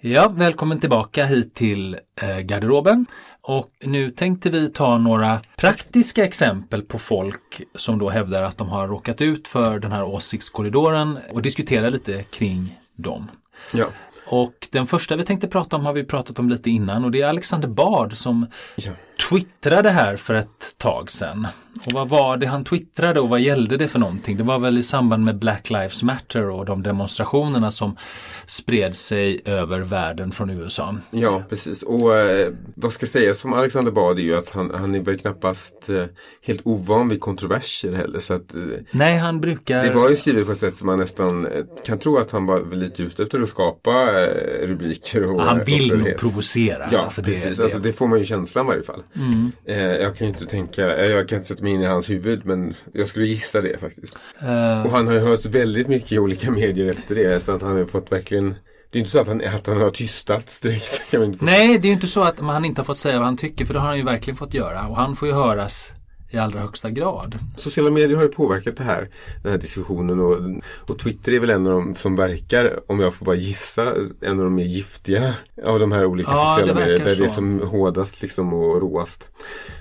[0.00, 3.06] Ja, välkommen tillbaka hit till eh, garderoben.
[3.40, 8.68] Och nu tänkte vi ta några praktiska exempel på folk som då hävdar att de
[8.68, 13.30] har råkat ut för den här åsiktskorridoren och diskutera lite kring dem.
[13.72, 13.86] Ja.
[14.30, 17.22] Och den första vi tänkte prata om har vi pratat om lite innan och det
[17.22, 18.92] är Alexander Bard som Ja
[19.28, 21.46] twittrade här för ett tag sedan.
[21.86, 24.36] Och vad var det han twittrade och vad gällde det för någonting?
[24.36, 27.96] Det var väl i samband med Black Lives Matter och de demonstrationerna som
[28.46, 30.96] spred sig över världen från USA.
[31.10, 31.82] Ja, precis.
[31.82, 35.18] Och eh, vad ska sägas om Alexander Bard är ju att han, han är väl
[35.18, 36.04] knappast eh,
[36.42, 38.20] helt ovan vid kontroverser heller.
[38.20, 39.82] Så att, eh, Nej, han brukar...
[39.82, 42.46] det var ju skrivet på ett sätt som man nästan eh, kan tro att han
[42.46, 43.92] var lite ute efter att skapa
[44.24, 45.22] eh, rubriker.
[45.30, 46.86] Och, han vill nog provocera.
[46.92, 47.56] Ja, Alltså, det- precis.
[47.56, 49.02] det- Alltså, det får man ju känslan i varje fall.
[49.66, 52.46] Eh, jag kan inte tänka, eh, jag kan inte sätta mig in i hans huvud
[52.46, 54.16] men jag skulle gissa det faktiskt.
[54.40, 57.62] Eh, Och han har ju hört väldigt mycket i olika medier efter det så att
[57.62, 58.54] han har fått verkligen
[58.90, 61.02] Det är inte så att han, att han har tystats direkt.
[61.40, 63.66] Nej, det är ju inte så att han inte har fått säga vad han tycker
[63.66, 65.88] för det har han ju verkligen fått göra och han får ju höras
[66.30, 67.38] i allra högsta grad.
[67.56, 69.08] Sociala medier har ju påverkat det här,
[69.42, 70.36] den här diskussionen och,
[70.90, 74.38] och Twitter är väl en av de som verkar, om jag får bara gissa, en
[74.38, 76.98] av de mer giftiga av de här olika Ja, sociala det medier.
[76.98, 77.34] verkar Där det är så.
[77.34, 79.30] som hårdast liksom och råast.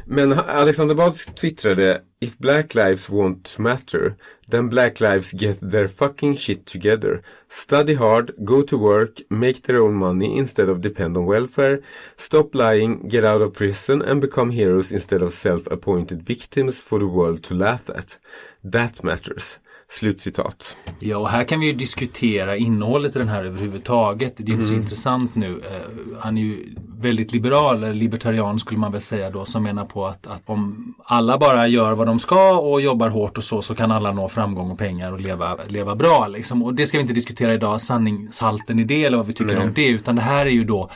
[0.05, 4.15] Men Alexander Bard twittrade If Black Lives won't matter
[4.47, 7.21] then Black Lives get their fucking shit together.
[7.49, 11.81] Study hard, go to work, make their own money instead of depend on welfare.
[12.15, 17.07] Stop lying, get out of prison and become heroes instead of self-appointed victims for the
[17.07, 18.17] world to laugh at.
[18.63, 19.57] That matters.
[19.89, 20.77] Slutcitat.
[20.99, 24.33] Ja, och här kan vi ju diskutera innehållet i den här överhuvudtaget.
[24.37, 24.83] Det är ju inte så Mm.
[24.83, 25.61] intressant nu.
[25.71, 29.85] Eh, han är ju väldigt liberal, eller libertarian skulle man väl säga då, som menar
[29.85, 33.61] på att, att om alla bara gör vad de ska och jobbar hårt och så,
[33.61, 36.27] så kan alla nå framgång och pengar och leva, leva bra.
[36.27, 36.63] Liksom.
[36.63, 39.63] Och det ska vi inte diskutera idag, sanningshalten i det eller vad vi tycker Nej.
[39.67, 40.89] om det, utan det här är ju då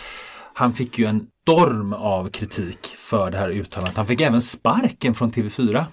[0.53, 3.97] han fick ju en storm av kritik för det här uttalandet.
[3.97, 5.85] Han fick även sparken från TV4.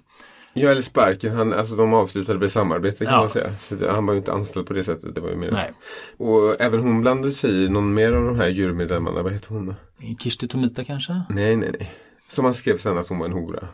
[0.61, 1.37] Ja, eller sparken.
[1.37, 3.21] Han, alltså de avslutade väl samarbete kan Ja.
[3.21, 3.51] man säga.
[3.62, 5.14] Så han var ju inte anställd på det sättet.
[5.14, 5.73] Det var ju mer Nej.
[6.16, 9.23] Och även hon blandade sig i någon mer av de här jurymedlemmarna.
[9.23, 9.75] Vad heter hon?
[10.21, 11.12] Kirsti Tomita kanske?
[11.29, 11.92] Nej, nej, nej.
[12.29, 13.68] Som han skrev sen att hon var en hora.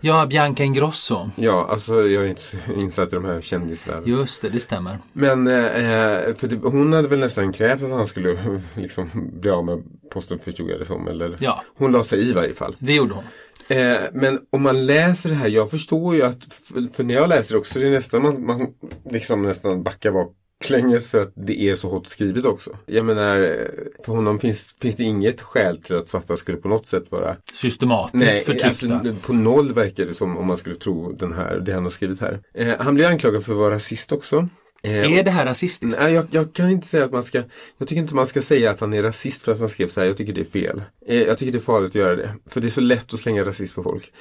[0.00, 1.30] Ja, Bianca Ingrosso.
[1.36, 2.42] Ja, alltså jag är inte
[2.80, 4.10] insatt i de här kändisvärlden.
[4.10, 4.98] Just det, det stämmer.
[5.12, 9.64] Men eh, för det, hon hade väl nästan krävt att han skulle liksom bli av
[9.64, 11.08] med posten förstod jag det som.
[11.08, 11.36] Eller?
[11.40, 11.62] Ja.
[11.78, 12.76] Hon la sig i varje fall.
[12.78, 13.24] Det gjorde hon.
[13.68, 17.28] Eh, men om man läser det här, jag förstår ju att, för, för när jag
[17.28, 18.66] läser det också, det är nästan man, man
[19.10, 20.10] liksom nästan backar
[20.60, 22.70] baklänges för att det är så hårt skrivet också.
[22.86, 23.68] Jag menar,
[24.04, 27.36] för honom finns, finns det inget skäl till att svarta skulle på något sätt vara
[27.54, 28.94] Systematiskt förtryckta.
[28.94, 31.90] alltså, på noll verkar det som om man skulle tro den här, det han har
[31.90, 32.40] skrivit här.
[32.54, 34.48] Eh, han blir anklagad för att vara rasist också.
[34.82, 36.00] Eh, är det här rasistiskt?
[36.00, 37.42] Nej, jag, jag kan inte säga att man ska
[37.78, 40.00] Jag tycker inte man ska säga att han är rasist för att han skrev så
[40.00, 40.06] här.
[40.06, 40.82] Jag tycker det är fel.
[41.06, 42.34] Eh, jag tycker det är farligt att göra det.
[42.46, 44.12] För det är så lätt att slänga rasism på folk.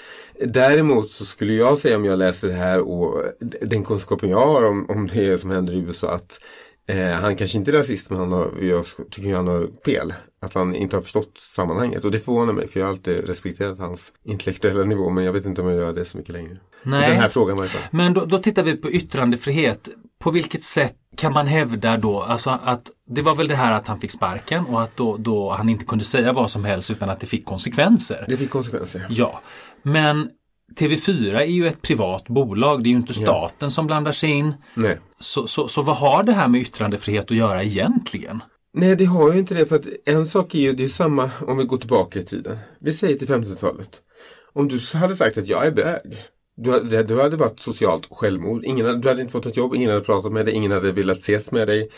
[0.46, 3.24] Däremot så skulle jag säga om jag läser det här och
[3.62, 6.40] den kunskapen jag har om, om det som händer i USA att
[6.88, 10.14] eh, han kanske inte är rasist men han har, jag tycker han har fel.
[10.42, 12.06] Att han inte har förstått sammanhanget.
[12.06, 15.46] Och det förvånar mig för jag har alltid respekterat hans intellektuella nivå men jag vet
[15.46, 16.54] inte om jag gör det så mycket längre.
[16.54, 17.10] I Nej.
[17.10, 17.70] den här frågan i.
[17.92, 19.90] Men då, då tittar vi på yttrandefrihet.
[20.26, 23.88] På vilket sätt kan man hävda då, alltså att det var väl det här att
[23.88, 27.10] han fick sparken och att då, då han inte kunde säga vad som helst utan
[27.10, 28.26] att det fick konsekvenser.
[28.28, 29.08] Det fick konsekvenser.
[29.10, 29.42] Ja,
[29.84, 30.30] men
[30.80, 34.54] TV4 är ju ett privat bolag, det är ju inte staten som blandar sig in.
[34.74, 35.00] Nej.
[35.20, 38.44] Så, så, så vad har det här med yttrandefrihet att göra egentligen?
[38.74, 39.66] Nej, det har ju inte det.
[39.66, 42.58] För att en sak är ju, det är samma om vi går tillbaka i tiden.
[42.80, 44.02] Vi säger till 50-talet.
[44.54, 46.26] Om du hade sagt att jag är bög.
[46.58, 48.64] Du hade, du hade varit socialt självmord.
[48.66, 51.18] Ingen du hade inte fått ett jobb, ingen hade pratat med dig, ingen hade velat
[51.18, 51.90] ses med dig.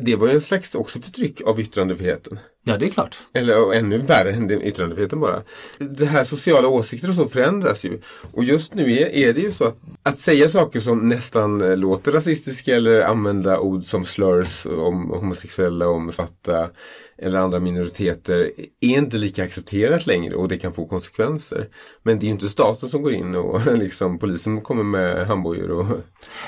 [0.00, 2.38] Det var ju en slags också förtryck av yttrandefriheten.
[2.64, 3.18] Ja, det är klart.
[3.32, 5.42] Eller ännu värre än yttrandefriheten bara.
[5.78, 8.00] Det här sociala åsikter och så förändras ju.
[8.32, 11.76] Och just nu är, är det ju så att, att säga saker som nästan eh,
[11.76, 16.70] låter rasistiska eller använda ord som slurs om homosexuella, om svarta
[17.18, 21.68] eller andra minoriteter är inte lika accepterat längre och det kan få konsekvenser.
[22.02, 25.70] Men det är ju inte staten som går in och liksom polisen kommer med handbojor
[25.70, 25.86] och...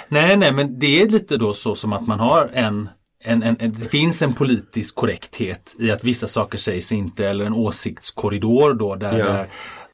[0.08, 2.88] Nej, nej, men det är lite då så som att man har en
[3.24, 7.44] en, en, en, det finns en politisk korrekthet i att vissa saker sägs inte eller
[7.44, 9.24] en åsiktskorridor då där, Ja.
[9.24, 9.48] där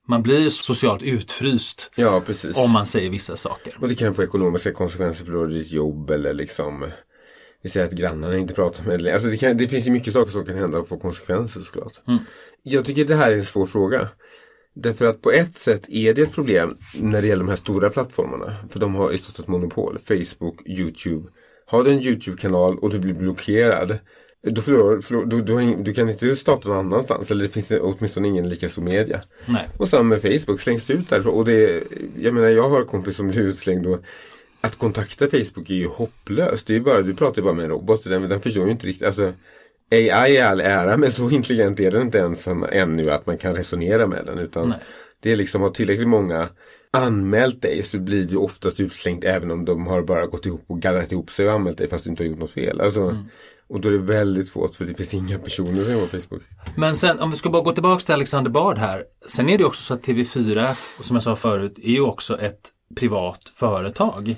[0.09, 2.23] man blir socialt utfryst Ja,
[2.55, 3.77] om man säger vissa saker.
[3.81, 6.87] Och det kan få ekonomiska konsekvenser för ditt jobb eller liksom
[7.63, 9.13] Vi säger att grannarna inte pratar med dig.
[9.13, 11.93] Alltså det, kan, det finns ju mycket saker som kan hända och få konsekvenser såklart.
[12.63, 14.09] Jag tycker det här är en svår fråga.
[14.75, 17.91] Därför att på ett sätt är det ett problem när det gäller de här stora
[17.91, 18.55] plattformarna.
[18.71, 19.99] För de har i stort sett monopol.
[19.99, 21.29] Facebook, Youtube.
[21.67, 23.99] Har du en Youtube-kanal och du blir blockerad.
[24.43, 27.31] Då förlorar, förlorar, du, du, du kan inte starta någon annanstans.
[27.31, 29.21] Eller det finns åtminstone ingen lika stor media.
[29.47, 29.69] Nej.
[29.79, 31.35] Och samma med Facebook, slängs du ut därifrån.
[31.35, 31.83] Och det,
[32.19, 34.01] jag menar jag har en kompis som blir utslängd och
[34.61, 36.67] att kontakta Facebook är ju hopplöst.
[36.67, 38.05] Det är bara, du pratar ju bara med en robot.
[38.05, 39.07] Den, den förstår ju inte riktigt.
[39.07, 39.33] Alltså,
[39.91, 43.55] AI är all ära men så intelligent är den inte ens ännu att man kan
[43.55, 44.39] resonera med den.
[44.39, 44.79] Utan Nej.
[45.21, 46.49] det är liksom har tillräckligt många
[46.95, 50.81] anmält dig så blir du oftast utslängd även om de har bara gått ihop och
[50.81, 52.81] gaddat ihop sig och anmält dig fast du inte har gjort något fel.
[52.81, 53.17] Alltså,
[53.67, 56.43] Och då är det väldigt svårt för det finns inga personer som jobbar på Facebook.
[56.77, 59.05] Men sen om vi ska bara gå tillbaka till Alexander Bard här.
[59.27, 62.41] Sen är det också så att TV4, och som jag sa förut, är ju också
[62.41, 64.37] ett privat företag.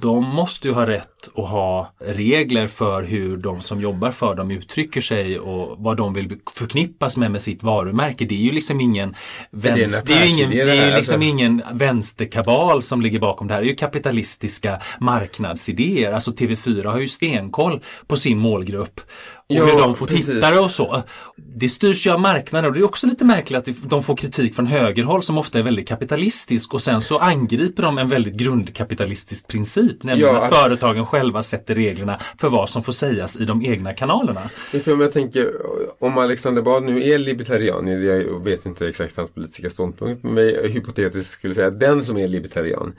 [0.00, 4.50] De måste ju ha rätt att ha regler för hur de som jobbar för dem
[4.50, 8.24] uttrycker sig och vad de vill förknippas med med sitt varumärke.
[8.24, 9.14] Det är ju liksom ingen,
[9.50, 11.28] vänster, det är ingen, det är liksom alltså.
[11.28, 13.60] ingen vänsterkabal som ligger bakom det här.
[13.60, 16.12] Det är ju kapitalistiska marknadsidéer.
[16.12, 19.00] Alltså TV4 har ju stenkoll på sin målgrupp
[19.48, 20.26] och Ja, hur de får precis.
[20.26, 21.02] tittare och så.
[21.36, 24.54] Det styrs ju av marknaden och det är också lite märkligt att de får kritik
[24.54, 29.48] från högerhåll som ofta är väldigt kapitalistisk och sen så angriper de en väldigt grundkapitalistisk
[29.48, 29.57] princip.
[30.04, 33.62] Nämligen Ja, att, att- företagen själva sätter reglerna för vad som får sägas i de
[33.66, 34.40] egna kanalerna.
[34.84, 35.52] För om jag tänker,
[35.98, 40.68] om Alexander Bard nu är libertarian, jag vet inte exakt hans politiska ståndpunkt, men jag
[40.68, 42.92] hypotetiskt skulle säga den som är libertarian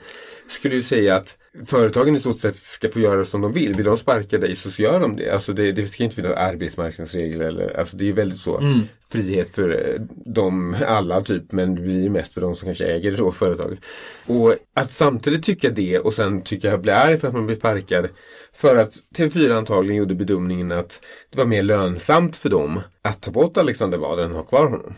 [0.52, 3.74] skulle ju säga att företagen i stort sett ska få göra som de vill.
[3.74, 5.30] Vill de sparka dig så, så gör de det.
[5.30, 8.60] Alltså det, det ska inte finnas arbetsmarknadsregler eller, alltså det är väldigt så
[9.08, 10.00] frihet för eh,
[10.34, 13.78] dem alla typ, men det blir ju mest för de som kanske äger då företaget.
[14.26, 17.56] Och att samtidigt tycka det och sen tycka jag blir arg för att man blir
[17.56, 18.08] sparkad
[18.52, 23.30] för att TV4 antagligen gjorde bedömningen att det var mer lönsamt för dem att ta
[23.30, 24.94] bort Alexander Bard än att ha kvar honom.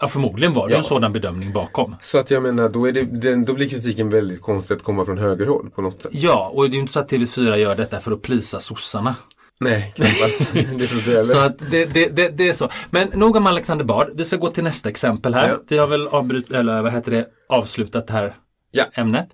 [0.00, 0.78] Ja, förmodligen var det Ja.
[0.78, 1.96] en sådan bedömning bakom.
[2.00, 5.18] Så att jag menar, då, är det, då blir kritiken väldigt konstigt att komma från
[5.18, 6.12] högerhåll på något sätt.
[6.14, 9.14] Ja, och det är ju inte så att TV4 gör detta för att plisa sossarna.
[9.60, 10.52] Nej, knappast.
[10.78, 12.68] det tror jag Så att det, det, det, det är så.
[12.90, 14.08] Men nog om Alexander Bard.
[14.14, 15.48] Vi ska gå till nästa exempel här.
[15.48, 15.56] Ja.
[15.68, 18.34] Vi har väl avbryt, eller vad heter det, avslutat här
[18.76, 18.84] Ja.
[18.94, 19.28] ämnet.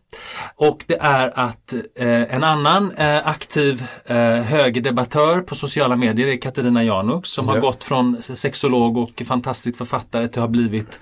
[0.56, 6.36] Och det är att eh, en annan eh, aktiv eh, högerdebattör på sociala medier är
[6.36, 7.60] Katarina Januk som har Ja.
[7.60, 11.00] gått från sexolog och fantastisk författare till att ha blivit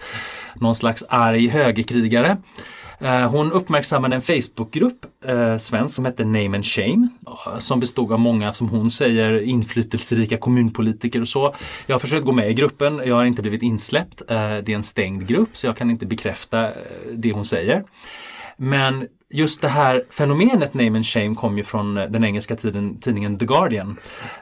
[0.55, 2.37] någon slags arg högerkrigare.
[3.03, 7.09] Eh, Hon uppmärksammade en Facebookgrupp, eh, svensk, som hette Name and Shame.
[7.47, 11.55] eh, Som bestod av många, som hon säger, inflytelserika kommunpolitiker och så.
[11.87, 14.23] Jag har försökt gå med i gruppen, jag har inte blivit insläppt.
[14.29, 16.73] Eh, det är en stängd grupp så jag kan inte bekräfta eh,
[17.13, 17.85] det hon säger.
[18.63, 23.01] Men just det här fenomenet name and shame kom ju från eh, den engelska tiden,
[23.01, 23.97] tidningen The Guardian.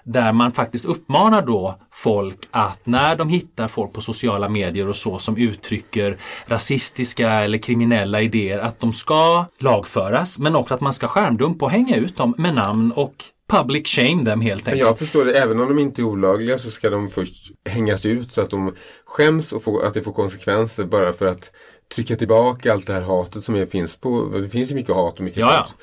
[0.05, 4.97] Där man faktiskt uppmanar då folk att när de hittar folk på sociala medier och
[4.97, 10.93] så som uttrycker rasistiska eller kriminella idéer att de ska lagföras men också att man
[10.93, 14.89] ska skärmdumpa och hänga ut dem med namn och public shame dem helt Men enkelt.
[14.89, 18.33] jag förstår det, även om de inte är olagliga så ska de först hängas ut
[18.33, 21.51] så att de skäms och får, att det får konsekvenser bara för att
[21.95, 25.21] trycka tillbaka allt det här hatet som finns på, det finns ju mycket hat och
[25.21, 25.75] mycket sånt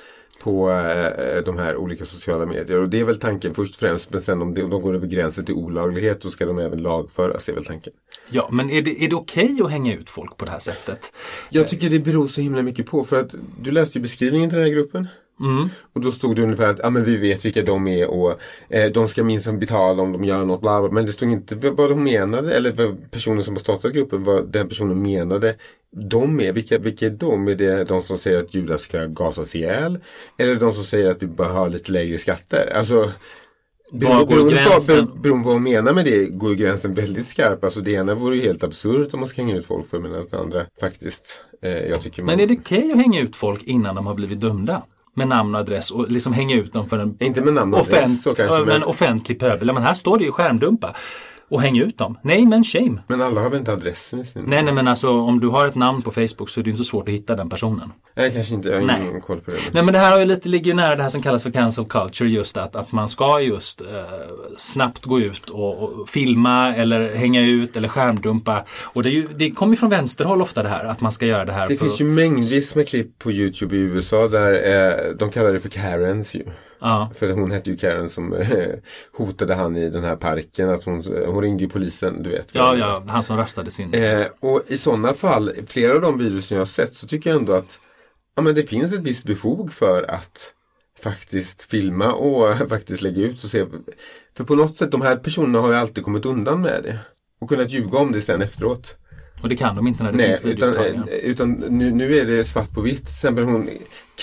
[0.45, 2.79] på eh, de här olika sociala medier.
[2.79, 4.95] Och det är väl tanken först och främst, men sen om de, om de går
[4.95, 7.93] över gränsen till olaglighet så ska de även lagföras, är väl tanken.
[8.29, 11.13] Ja, men är det, är det okej att hänga ut folk på det här sättet?
[11.49, 14.57] Jag tycker det beror så himla mycket på, för att du läste ju beskrivningen till
[14.57, 15.07] den här gruppen.
[15.39, 15.69] Mm.
[15.93, 18.91] Och då stod det ungefär att ah, men vi vet vilka de är och eh,
[18.91, 20.62] de ska minsann betala om de gör något.
[20.62, 20.91] Bla bla.
[20.91, 24.52] Men det stod inte vad de menade eller vad personen som har startat gruppen, vad
[24.52, 25.56] den personen menade.
[25.91, 27.48] De är, vilka, vilka är de?
[27.48, 30.00] Är det de som säger att judar ska gasas ihjäl?
[30.38, 32.74] Eller de som säger att vi bör ha lite lägre skatter?
[32.78, 33.12] Alltså,
[33.91, 35.06] Var går på- gränsen?
[35.06, 37.63] ber- Beroende på vad hon menar med det går ju gränsen väldigt skarp.
[37.63, 40.24] Alltså det ena vore ju helt absurt om man ska hänga ut folk för medan
[40.32, 41.41] det andra faktiskt.
[41.62, 44.13] Eh, jag tycker man, Men är det okej att hänga ut folk innan de har
[44.15, 44.84] blivit dömda?
[45.17, 47.80] Med namn och adress och liksom hänga ut dem för en Inte med namn och
[47.80, 48.58] adress offent- så kanske.
[48.58, 49.73] men Men, offentlig pöbel.
[49.73, 50.95] Men här står det ju skärmdumpa.
[51.49, 52.17] Och hänga ut dem.
[52.23, 53.01] Nej men shame.
[53.08, 54.43] men alla har väl inte adressen i sin...
[54.47, 56.84] Nej, nej men alltså om du har ett namn på Facebook så är det inte
[56.84, 57.91] så svårt att hitta den personen.
[58.15, 58.69] Nej, kanske inte.
[58.69, 59.08] Jag har Nej.
[59.10, 59.58] ingen koll på det.
[59.71, 61.51] Nej men det här har ju lite, ligger ju nära det här som kallas för
[61.51, 63.88] cancel culture just att, att man ska just eh,
[64.58, 68.65] snabbt gå ut och, och filma eller hänga ut eller skärmdumpa.
[68.81, 71.25] Och det, är ju, det kommer ju från vänsterhåll ofta det här att man ska
[71.25, 71.67] göra det här.
[71.67, 75.53] Det för, finns ju mängdvis med klipp på Youtube i USA där eh, de kallar
[75.53, 76.43] det för Karens ju.
[76.79, 78.69] Ja, För hon hette ju Karen som eh,
[79.11, 80.69] hotade han i den här parken.
[80.69, 82.55] Att hon, hon ringde ju polisen, du vet.
[82.55, 83.93] ja, ja, han som rastade sin.
[83.93, 87.29] Eh, och i sådana fall, flera av de videos som jag har sett så tycker
[87.29, 87.79] jag ändå att
[88.35, 90.53] ja, men det finns ett visst befog för att
[90.99, 93.65] faktiskt filma och faktiskt lägga ut och se.
[94.38, 96.99] För på något sätt, de här personerna har ju alltid kommit undan med det.
[97.39, 98.95] Och kunnat ljuga om det sen efteråt.
[99.45, 100.75] Och det kan de inte när det Nej, finns utan,
[101.10, 103.05] utan nu, nu är det svart på vitt.
[103.05, 103.69] Till exempel hon,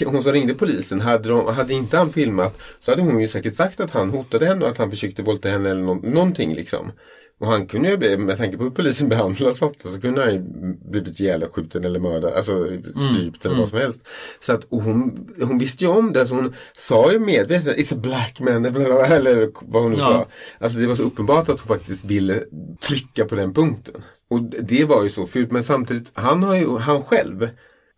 [0.07, 3.55] hon som ringde polisen, hade, de, hade inte han filmat så hade hon ju säkert
[3.55, 6.93] sagt att han hotade henne och att han försökte våldta henne eller nå, någonting liksom.
[7.43, 10.33] Och han kunde ju, bli- med tanke på hur polisen behandlar svarta så kunde han
[10.33, 10.41] ju
[10.91, 12.67] blivit ihjälskjuten eller mördad, alltså
[13.11, 14.01] strypt eller vad som helst.
[14.41, 17.99] Så att hon, hon visste ju om det, så hon sa ju medvetet It's a
[18.03, 20.05] black man, eller eller vad hon nu Ja.
[20.07, 20.29] sa.
[20.65, 22.43] Alltså det var så uppenbart att hon faktiskt ville
[22.89, 23.95] trycka på den punkten.
[24.31, 27.49] Och det var ju så fult, men samtidigt, han har ju, han själv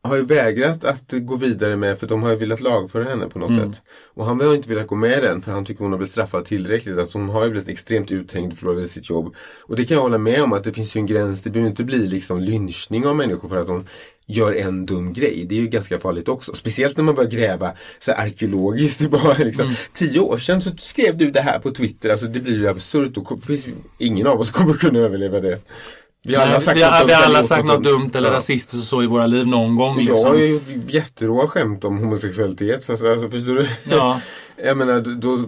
[0.04, 3.38] har ju vägrat att gå vidare med för de har ju velat lagföra henne på
[3.38, 3.72] något Mm.
[3.72, 3.82] sätt.
[4.14, 6.44] Och han har inte velat gå med den för han tycker hon har blivit straffad
[6.44, 6.98] tillräckligt.
[6.98, 9.34] Alltså hon har ju blivit extremt uthängd, förlorade sitt jobb.
[9.60, 11.42] Och det kan jag hålla med om att det finns ju en gräns.
[11.42, 13.84] Det behöver inte bli liksom lynchning av människor för att de
[14.26, 15.46] gör en dum grej.
[15.48, 16.54] Det är ju ganska farligt också.
[16.54, 19.10] Speciellt när man börjar gräva så arkeologiskt.
[19.10, 19.76] Bara, liksom, Mm.
[19.92, 22.10] Tio år sedan så skrev du det här på Twitter.
[22.10, 23.16] Alltså det blir ju absurt.
[23.16, 23.38] Och
[23.98, 25.58] ingen av oss kommer kunna överleva det.
[26.24, 27.84] Vi har alla sagt vi har, något vi har dumt alla eller sagt gjort något
[27.84, 28.34] dumt eller Ja.
[28.36, 29.96] rasistiskt och så i våra liv någon gång.
[30.00, 30.30] Jag Liksom.
[30.30, 32.84] har ju gjort jätteråa skämt om homosexualitet.
[32.84, 33.66] Så, alltså, alltså, förstår du?
[33.90, 34.20] Ja.
[34.64, 35.38] Jag menar, då,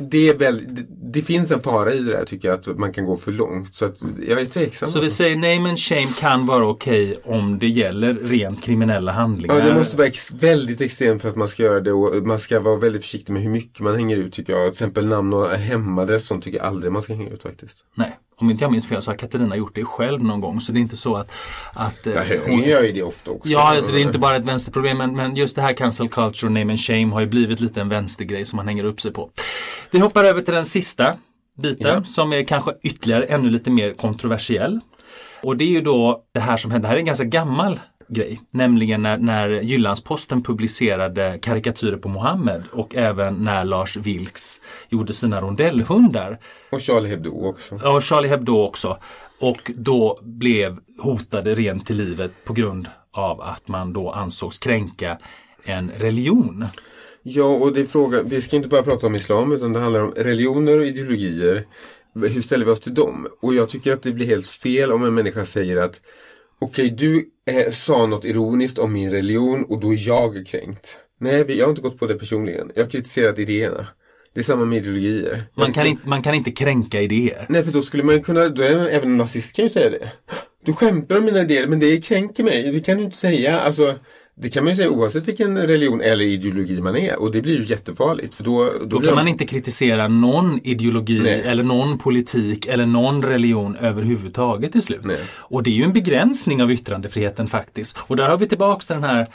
[0.00, 2.58] det, är väl, det, det finns en fara i det där tycker jag.
[2.58, 3.74] Att man kan gå för långt.
[3.74, 3.96] Så att,
[4.28, 4.88] jag är tveksam.
[4.88, 5.16] Så vi alltså.
[5.16, 9.58] säger name and shame kan vara okej om det gäller rent kriminella handlingar.
[9.58, 12.38] Ja, det måste vara ex väldigt extremt för att man ska göra det och man
[12.38, 14.62] ska vara väldigt försiktig med hur mycket man hänger ut tycker jag.
[14.62, 17.76] Till exempel namn och hemadress sånt tycker jag aldrig man ska hänga ut faktiskt.
[17.94, 20.60] Nej, om inte jag minns fel så har Katarina gjort det själv någon gång.
[20.60, 21.32] Så det är inte så att...
[21.74, 23.48] att eh, Ja, hon gör ju det ofta också.
[23.48, 26.52] Ja, alltså det är inte bara ett vänsterproblem men, men just det här cancel culture
[26.52, 29.30] name and shame har ju blivit lite en vänstergrej som man hänger upp sig på.
[29.90, 31.14] Vi hoppar över till den sista
[31.62, 32.04] biten Ja.
[32.04, 34.80] som är kanske ytterligare ännu lite mer kontroversiell.
[35.42, 37.80] Och det är ju då det här som hände, det här är en ganska gammal
[38.10, 38.40] grej.
[38.50, 45.40] Nämligen när, när Jyllandsposten publicerade karikatyrer på Mohammed och även när Lars Vilks gjorde sina
[45.40, 46.38] rondellhundar.
[46.70, 47.80] Och Charlie Hebdo också.
[47.82, 48.98] Ja, Charlie Hebdo också.
[49.40, 55.18] Och då blev hotade rent till livet på grund av att man då ansågs kränka
[55.64, 56.66] en religion.
[57.22, 60.00] Ja, och det är fråga, vi ska inte bara prata om islam utan det handlar
[60.00, 61.66] om religioner och ideologier.
[62.14, 63.26] Hur ställer vi oss till dem?
[63.42, 66.00] Och jag tycker att det blir helt fel om en människa säger att
[66.60, 70.98] okej, du eh, sa något ironiskt om min religion och då är jag kränkt.
[71.20, 72.72] Nej, jag har inte gått på det personligen.
[72.74, 73.86] Jag har kritiserat idéerna.
[74.34, 75.42] Det är samma med ideologier.
[75.54, 77.46] Man kan, inte, man kan inte kränka idéer.
[77.48, 80.12] Nej, för då skulle man kunna, då är, även en nazist kan ju säga det.
[80.64, 82.72] Du skämtar om mina idéer, men det kränker mig.
[82.72, 83.60] Det kan du inte säga.
[83.60, 83.94] Alltså,
[84.34, 87.20] det kan man ju säga oavsett vilken religion eller ideologi man är.
[87.20, 88.34] Och det blir ju jättefarligt.
[88.34, 91.42] För då, då, Då kan man inte kritisera någon ideologi Nej.
[91.42, 95.04] eller någon politik eller någon religion överhuvudtaget till slut.
[95.04, 95.18] Nej.
[95.32, 97.96] Och det är ju en begränsning av yttrandefriheten faktiskt.
[98.00, 99.26] Och där har vi tillbaks till den här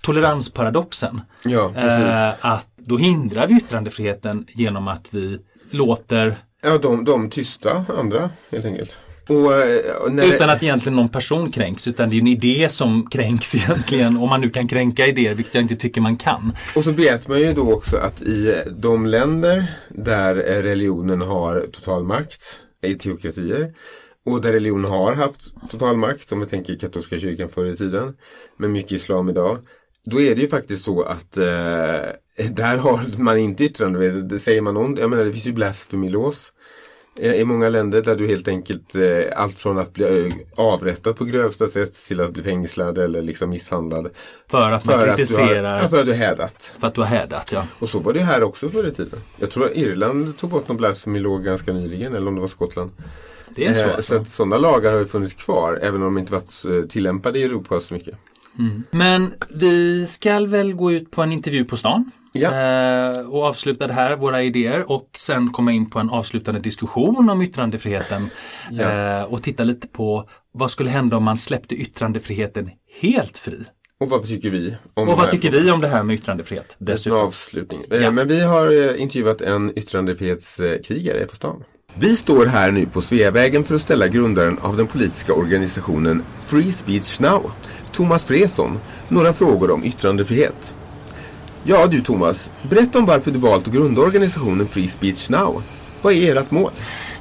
[0.00, 1.20] toleransparadoxen.
[1.44, 1.72] Ja.
[1.76, 5.38] Eh, att då hindrar vi yttrandefriheten genom att vi
[5.70, 9.00] låter Ja, de, de tysta andra helt enkelt.
[9.28, 12.68] Och, eh, och Utan det, att egentligen någon person kränks utan det är en idé
[12.68, 14.16] som kränks egentligen.
[14.16, 16.52] Om man nu kan kränka idéer, vilket jag inte tycker man kan.
[16.74, 22.04] och så vet man ju då också att i de länder där religionen har total
[22.04, 23.74] makt, i teokratier,
[24.26, 28.16] och där religionen har haft total makt, om vi tänker katolska kyrkan förr i tiden,
[28.56, 29.58] men mycket islam idag.
[30.04, 31.44] Då är det ju faktiskt så att eh,
[32.50, 34.28] där har man inte yttrandefrihet.
[34.28, 36.52] Det Säger man någon, jag menar det finns ju blasfemilås
[37.20, 39.02] i många länder där du helt enkelt eh,
[39.36, 43.50] allt från att bli eh, avrättad på grövsta sätt till att bli fängslad eller liksom
[43.50, 44.10] misshandlad.
[44.50, 46.74] För att man För att, du har, kritiserar, ja, för att du har hädat.
[46.78, 47.52] för att du har hädat.
[47.52, 47.66] Ja.
[47.78, 49.20] Och så var det här också förr i tiden.
[49.36, 52.90] Jag tror att Irland tog bort någon blasfemilåg ganska nyligen eller om det var Skottland.
[53.48, 54.14] Det är så Eh, alltså.
[54.14, 57.38] Så att sådana lagar har ju funnits kvar även om de inte varit eh, tillämpade
[57.38, 58.14] i Europa så mycket.
[58.90, 62.10] Men vi ska väl gå ut på en intervju på stan.
[62.32, 62.50] Ja.
[62.50, 67.30] Eh, och avsluta det här, våra idéer och sen komma in på en avslutande diskussion
[67.30, 68.30] om yttrandefriheten.
[68.70, 69.18] Ja.
[69.18, 73.64] Eh, och titta lite på vad skulle hända om man släppte yttrandefriheten helt fri?
[74.00, 74.76] Och vad tycker vi?
[74.94, 76.76] Om Och vad tycker vi om det här med yttrandefrihet?
[76.78, 77.18] Dessutom.
[77.18, 77.80] avslutning.
[77.90, 78.10] Eh, Ja.
[78.10, 81.64] Men vi har intervjuat en yttrandefrihetskrigare på stan.
[81.94, 86.72] Vi står här nu på Sveavägen för att ställa grundaren av den politiska organisationen Free
[86.72, 87.50] Speech Now,
[87.94, 90.74] Thomas Freson, några frågor om yttrandefrihet.
[91.64, 95.62] Ja du Thomas, berätta om varför du valt att grunda organisationen Free Speech Now.
[96.02, 96.70] Vad är ert mål?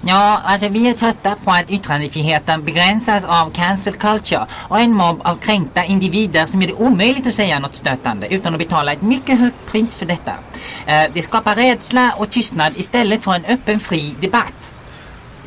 [0.06, 5.22] Ja, alltså vi är trötta på att yttrandefriheten begränsas av cancel culture och en mobb
[5.24, 9.02] av kränkta individer som gör det omöjligt att säga något stötande utan att betala ett
[9.02, 10.32] mycket högt pris för detta.
[10.86, 14.73] Eh, det skapar rädsla och tystnad istället för en öppen fri debatt.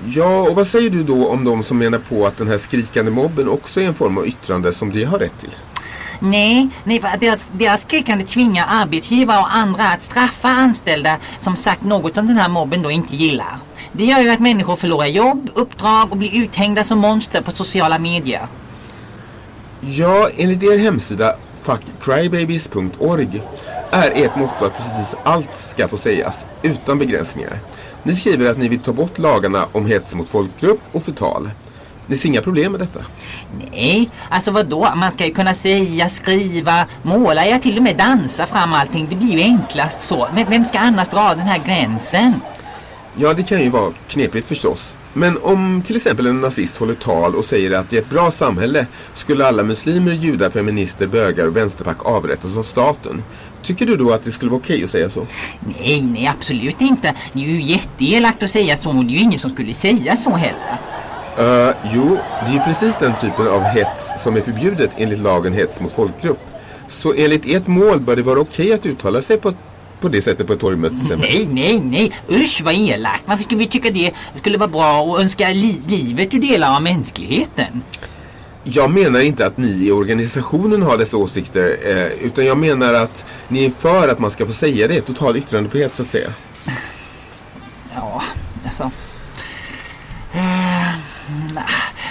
[0.05, 3.11] Ja, och vad säger du då om de som menar på att den här skrikande
[3.11, 5.57] mobben också är en form av yttrande som de har rätt till?
[6.21, 12.15] Nej, nej deras, deras skrikande tvingar arbetsgivare och andra att straffa anställda som sagt något
[12.15, 13.59] som den här mobben då inte gillar.
[13.93, 17.99] Det gör ju att människor förlorar jobb, uppdrag och blir uthängda som monster på sociala
[17.99, 18.47] medier.
[19.81, 23.43] Ja, enligt er hemsida fuckcrybabies.org
[23.91, 27.59] är ert motto att precis allt ska få sägas, utan begränsningar.
[28.07, 31.51] Ni skriver att ni vill ta bort lagarna om hets mot folkgrupp och förtal.
[32.07, 33.01] Ni ser inga problem med detta?
[33.71, 34.93] Nej, alltså vad då?
[34.97, 39.07] Man ska ju kunna säga, skriva, måla, ja till och med dansa fram allting.
[39.11, 40.29] Det blir ju enklast så.
[40.35, 42.41] Men vem ska annars dra den här gränsen?
[43.17, 44.95] Ja, det kan ju vara knepigt förstås.
[45.17, 48.87] Men om till exempel en nazist håller tal och säger att i ett bra samhälle
[49.15, 53.23] skulle alla muslimer, judar, feminister, bögar och vänsterpack avrättas av staten.
[53.63, 55.27] Tycker du då att det skulle vara okej att säga så?
[55.81, 57.15] Nej, nej absolut inte.
[57.33, 60.17] Det är ju jätteelakt att säga så och det är ju ingen som skulle säga
[60.17, 60.79] så heller.
[61.39, 65.53] Uh, jo, det är ju precis den typen av hets som är förbjudet enligt lagen
[65.53, 66.41] hets mot folkgrupp.
[66.89, 69.53] Så enligt ert mål bör det vara okej att uttala sig på,
[70.01, 71.17] på det sättet på ett torgmöte.
[71.17, 72.13] Nej, nej, nej.
[72.31, 73.23] Usch vad elakt.
[73.27, 76.83] Varför skulle vi tycka det skulle vara bra och önska li livet ur delar av
[76.83, 77.83] mänskligheten?
[78.65, 83.27] Jag menar inte att ni i organisationen har dessa åsikter, eh, utan jag menar att
[83.49, 86.33] ni är för att man ska få säga det, total yttrandefrihet så att säga.
[87.95, 88.23] Ja,
[88.65, 88.91] alltså...
[90.35, 90.89] Eh,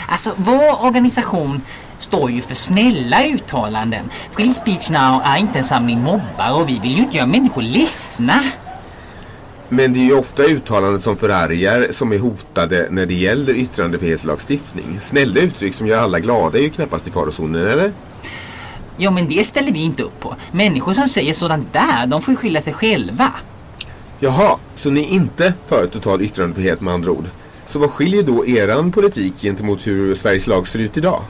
[0.08, 1.62] alltså, vår organisation
[2.06, 4.10] står ju för snälla uttalanden.
[4.32, 7.62] Free Speech Now är inte en samling mobbare och vi vill ju inte göra människor
[7.62, 8.44] ledsna.
[9.70, 15.00] Men det är ju ofta uttalanden som förargar som är hotade när det gäller yttrandefrihetslagstiftning.
[15.02, 17.94] Snälla uttryck som gör alla glada är ju knappast i farozonen, eller?
[18.98, 20.36] Ja, men det ställer vi inte upp på.
[20.52, 23.34] Människor som säger sådant där, de får ju skylla sig själva.
[24.20, 27.26] Jaha, så ni är inte för total yttrandefrihet med andra ord?
[27.68, 31.24] Så vad skiljer då eran politik gentemot hur Sveriges lag ser ut idag?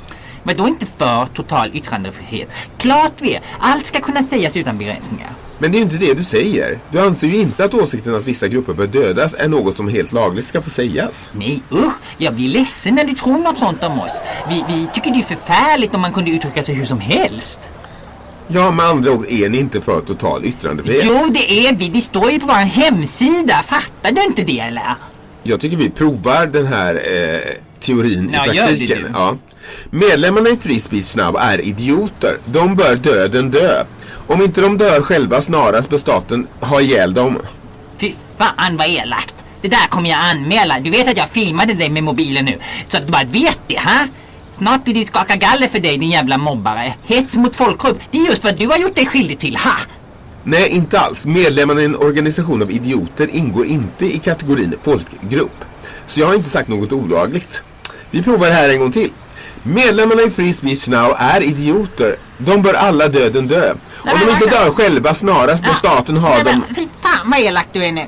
[0.47, 2.49] Men då inte för total yttrandefrihet.
[2.77, 3.41] Klart vi är.
[3.59, 5.29] Allt ska kunna sägas utan begränsningar.
[5.57, 6.79] Men det är ju inte det du säger.
[6.91, 10.11] Du anser ju inte att åsikten att vissa grupper bör dödas är något som helt
[10.11, 11.29] lagligt ska få sägas.
[11.31, 14.11] Nej usch, jag blir ledsen när du tror något sånt om oss.
[14.49, 17.59] Vi, vi tycker det är förfärligt om man kunde uttrycka sig hur som helst.
[18.47, 21.03] Ja, med andra ord är ni inte för total yttrandefrihet.
[21.07, 21.89] Jo, det är vi.
[21.89, 23.63] Det står ju på vår hemsida.
[23.63, 24.95] Fattar du inte det eller?
[25.43, 27.39] Jag tycker vi provar den här eh,
[27.79, 28.97] teorin Ja, i gör det praktiken.
[29.03, 29.09] du.
[29.13, 29.35] Ja.
[29.89, 32.37] Medlemmarna i Free Speech Now är idioter.
[32.45, 33.83] De bör döden dö.
[34.27, 37.39] Om inte de dör själva snarast bör staten ha ihjäl dem.
[37.97, 39.35] Fy fan vad elakt.
[39.61, 40.79] Det där kommer jag anmäla.
[40.79, 42.59] Du vet att jag filmade dig med mobilen nu.
[42.85, 44.07] Så att du bara vet det, ha?
[44.57, 46.93] Snart blir det skaka galler för dig din jävla mobbare.
[47.03, 49.75] Hets mot folkgrupp, det är just vad du har gjort dig skyldig till, ha?
[50.43, 51.25] Nej, inte alls.
[51.25, 55.65] Medlemmarna i en organisation av idioter ingår inte i kategorin folkgrupp.
[56.07, 57.63] Så jag har inte sagt något olagligt.
[58.11, 59.11] Vi provar det här en gång till.
[59.67, 62.15] Medlemmarna i Free Speech Now är idioter.
[62.37, 63.73] De bör alla döden dö.
[63.97, 66.65] Om de inte dör själva snarast bör staten ha dem...
[66.75, 68.05] Fy fan vad elak du är nu.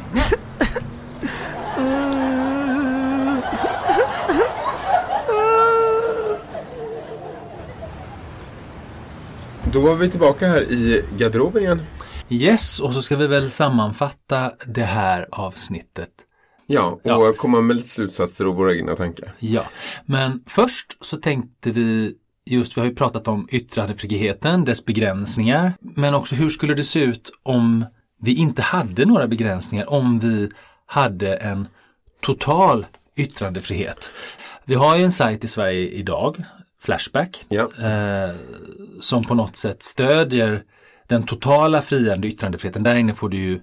[9.71, 11.81] Då var vi tillbaka här i garderoben igen.
[12.29, 16.09] Yes, och så ska vi väl sammanfatta det här avsnittet.
[16.67, 17.33] Ja, och Ja.
[17.37, 19.33] komma med lite slutsatser och våra egna tankar.
[19.39, 19.63] Ja,
[20.05, 22.13] men först så tänkte vi
[22.45, 26.99] just, vi har ju pratat om yttrandefriheten, dess begränsningar, men också hur skulle det se
[26.99, 27.85] ut om
[28.21, 30.49] vi inte hade några begränsningar, om vi
[30.85, 31.67] hade en
[32.21, 34.11] total yttrandefrihet.
[34.65, 36.43] Vi har ju en sajt i Sverige idag,
[36.79, 37.61] Flashback, Ja.
[37.63, 38.35] eh,
[39.01, 40.63] som på något sätt stödjer
[41.07, 42.83] den totala friande yttrandefriheten.
[42.83, 43.59] Där inne får du ju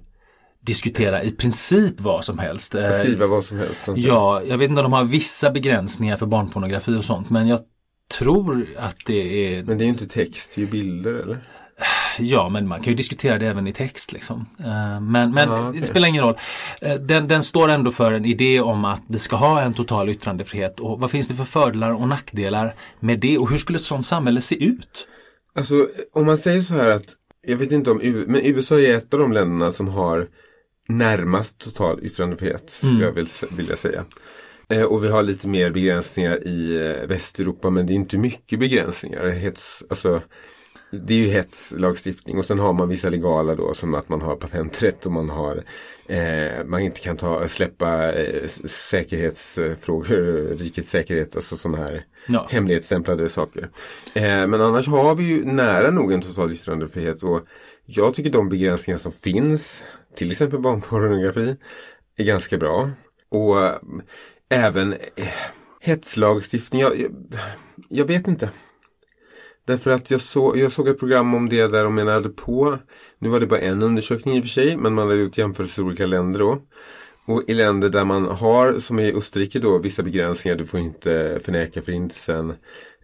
[0.66, 2.74] diskutera i princip vad som helst.
[2.74, 3.82] Eh, Skriva vad som helst.
[3.86, 3.98] jag.
[3.98, 7.60] Ja, jag vet inte om de har vissa begränsningar för barnpornografi och sånt men jag
[8.18, 11.38] tror att det är Men det är ju inte text, det är ju bilder eller?
[12.18, 14.12] Ja, men man kan ju diskutera det även i text.
[14.12, 14.46] Liksom.
[14.58, 15.80] Eh, Men, men Ja, okej.
[15.80, 16.36] det spelar ingen roll.
[16.80, 20.08] Eh, Den, den står ändå för en idé om att vi ska ha en total
[20.08, 20.80] yttrandefrihet.
[20.80, 23.38] Och vad finns det för fördelar och nackdelar med det?
[23.38, 25.06] Och hur skulle ett sådant samhälle se ut?
[25.56, 27.04] Alltså om man säger så här att,
[27.46, 30.26] jag vet inte om men USA är ett av de länderna som har
[30.88, 34.04] närmast total yttrandefrihet, skulle jag vill, vilja säga.
[34.68, 38.58] Eh, och vi har lite mer begränsningar i eh, Västeuropa, men det är inte mycket
[38.58, 39.28] begränsningar.
[39.28, 40.20] Hets, alltså,
[40.90, 44.36] det är ju hetslagstiftning och sen har man vissa legala då som att man har
[44.36, 45.64] patenträtt och man har
[46.08, 52.46] eh, man inte kan ta, släppa eh, säkerhetsfrågor, rikets säkerhet, alltså sådana här Ja.
[52.50, 53.68] hemlighetsstämplade saker.
[54.14, 57.40] Eh, men annars har vi ju nära nog en total yttrandefrihet och
[57.86, 61.56] jag tycker de begränsningar som finns, till exempel barnpornografi,
[62.16, 62.90] är ganska bra.
[63.28, 63.78] Och eh,
[64.48, 65.28] även eh,
[65.80, 67.12] hetslagstiftning, jag, jag,
[67.88, 68.50] jag vet inte.
[69.66, 72.78] Därför att jag, så, jag såg ett program om det där de menade på,
[73.18, 75.82] nu var det bara en undersökning i och för sig, men man hade gjort jämförelser
[75.82, 76.62] i olika länder då.
[77.26, 81.40] Och i länder där man har, som i Österrike då, vissa begränsningar, du får inte
[81.44, 82.54] förneka förintelsen.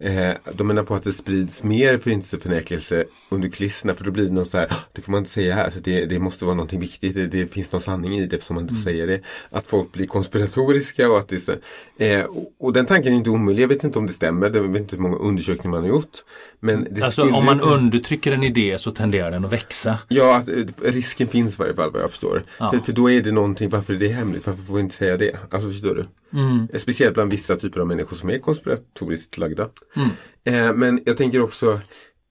[0.03, 4.33] Eh, de menar på att det sprids mer förintelseförnekelse under kulisserna för då blir det
[4.33, 6.55] något så här, "Ah, det får man inte säga här, så det, det måste vara
[6.55, 9.21] någonting viktigt, det, det finns någon sanning i det eftersom man inte får säga det.
[9.51, 11.53] Att folk blir konspiratoriska och att det så,
[11.99, 14.63] eh, och, och den tanken är inte omöjlig, jag vet inte om det stämmer, jag
[14.63, 16.19] vet inte hur många undersökningar man har gjort.
[16.61, 19.99] Men Alltså skulle om man undertrycker en idé så tenderar den att växa.
[20.09, 22.45] Ja, att, eh, risken finns i varje fall vad jag förstår.
[22.59, 22.71] Ja.
[22.73, 24.47] För, för då är det någonting, varför är det hemligt?
[24.47, 25.37] Varför får vi inte säga det?
[25.51, 26.07] Alltså förstår du?
[26.39, 26.69] Mm.
[26.73, 29.69] Eh, Speciellt bland vissa typer av människor som är konspiratoriskt lagda.
[29.97, 30.11] Mm.
[30.45, 31.81] Eh, men jag tänker också,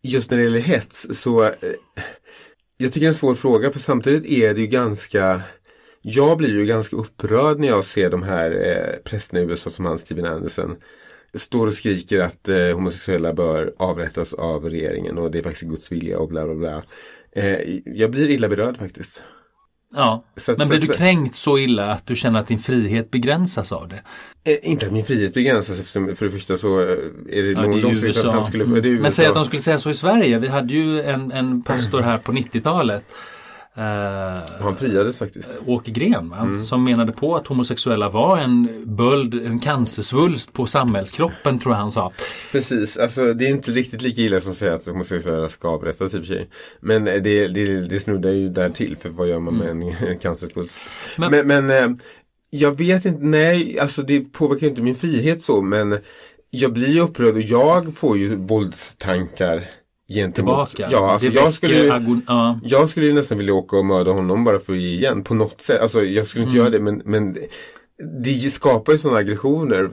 [0.02, 1.54] just när det gäller hets så eh,
[2.78, 5.42] jag tycker det är en svår fråga för samtidigt är det ju ganska
[6.02, 9.86] jag blir ju ganska upprörd när jag ser de här eh, prästerna i USA som
[9.86, 10.76] han Steven Anderson
[11.34, 15.92] står och skriker att eh, homosexuella bör avrättas av regeringen och det är faktiskt Guds
[15.92, 16.84] vilja och bla bla bla.
[17.32, 19.24] Eh, jag blir illa berörd faktiskt.
[19.96, 20.24] Ja.
[20.38, 23.72] Så Men så- blir du kränkt så illa att du känner att din frihet begränsas
[23.72, 24.02] av det?
[24.52, 26.88] Eh, inte att min frihet begränsas eftersom för det första så eh,
[27.30, 28.96] är det Ja, långsiktigt att han skulle, Mm.
[29.02, 30.40] Men säg att de skulle säga så i Sverige.
[30.40, 33.06] Vi hade ju en, en pastor här på 90-talet.
[33.80, 35.58] Eh, Han friades faktiskt.
[35.66, 36.34] Åke Gren?
[36.34, 36.62] Mm.
[36.62, 41.92] som menade på att homosexuella var en böld, en cancersvulst på samhällskroppen tror jag han
[41.92, 42.12] sa.
[42.52, 46.14] Precis, alltså det är inte riktigt lika illa som att säga att homosexuella ska avrättas
[46.14, 46.50] i och för sig.
[46.80, 50.20] Men eh, det, det, det snuddar ju där till för vad gör man med en
[50.22, 50.78] cancersvulst?
[51.18, 51.98] Men- Men, men, eh,
[52.50, 55.98] jag vet inte, nej, alltså det påverkar inte min frihet så men
[56.50, 59.64] jag blir upprörd och jag får ju våldstankar
[60.10, 60.70] gentemot.
[60.70, 60.96] Tillbaka.
[60.96, 62.60] Ja, alltså jag skulle, agon- ja.
[62.64, 65.62] jag skulle nästan vilja åka och mörda honom bara för att ge igen på något
[65.62, 65.82] sätt.
[65.82, 66.66] Alltså jag skulle inte Mm.
[66.66, 67.38] göra det men, men
[68.24, 69.90] det skapar ju sådana aggressioner.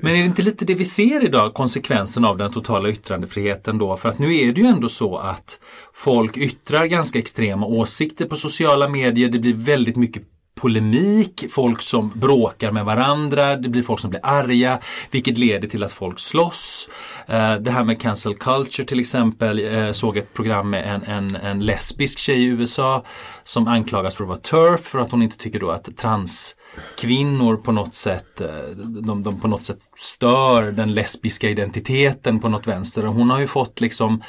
[0.00, 3.96] Men är det inte lite det vi ser idag, konsekvensen av den totala yttrandefriheten då?
[3.96, 5.60] För att nu är det ju ändå så att
[5.92, 9.28] folk yttrar ganska extrema åsikter på sociala medier.
[9.28, 10.22] Det blir väldigt mycket
[10.60, 14.80] polemik, folk som bråkar med varandra, det blir folk som blir arga,
[15.10, 16.88] vilket leder till att folk slåss.
[17.26, 21.36] Eh, det här med cancel culture till exempel, jag såg ett program med en, en,
[21.36, 23.04] en lesbisk tjej i USA
[23.44, 27.72] som anklagas för att vara turf för att hon inte tycker då att transkvinnor på
[27.72, 33.02] något sätt eh, de, de på något sätt stör den lesbiska identiteten på något vänster.
[33.02, 34.22] Hon har ju fått liksom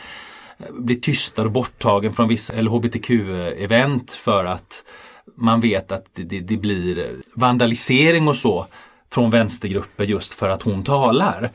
[0.70, 4.84] bli tystad och borttagen från vissa LHBTQ-event för att
[5.36, 8.68] man vet att det, det, det blir vandalisering och så
[9.12, 11.52] från vänstergrupper just för att hon talar.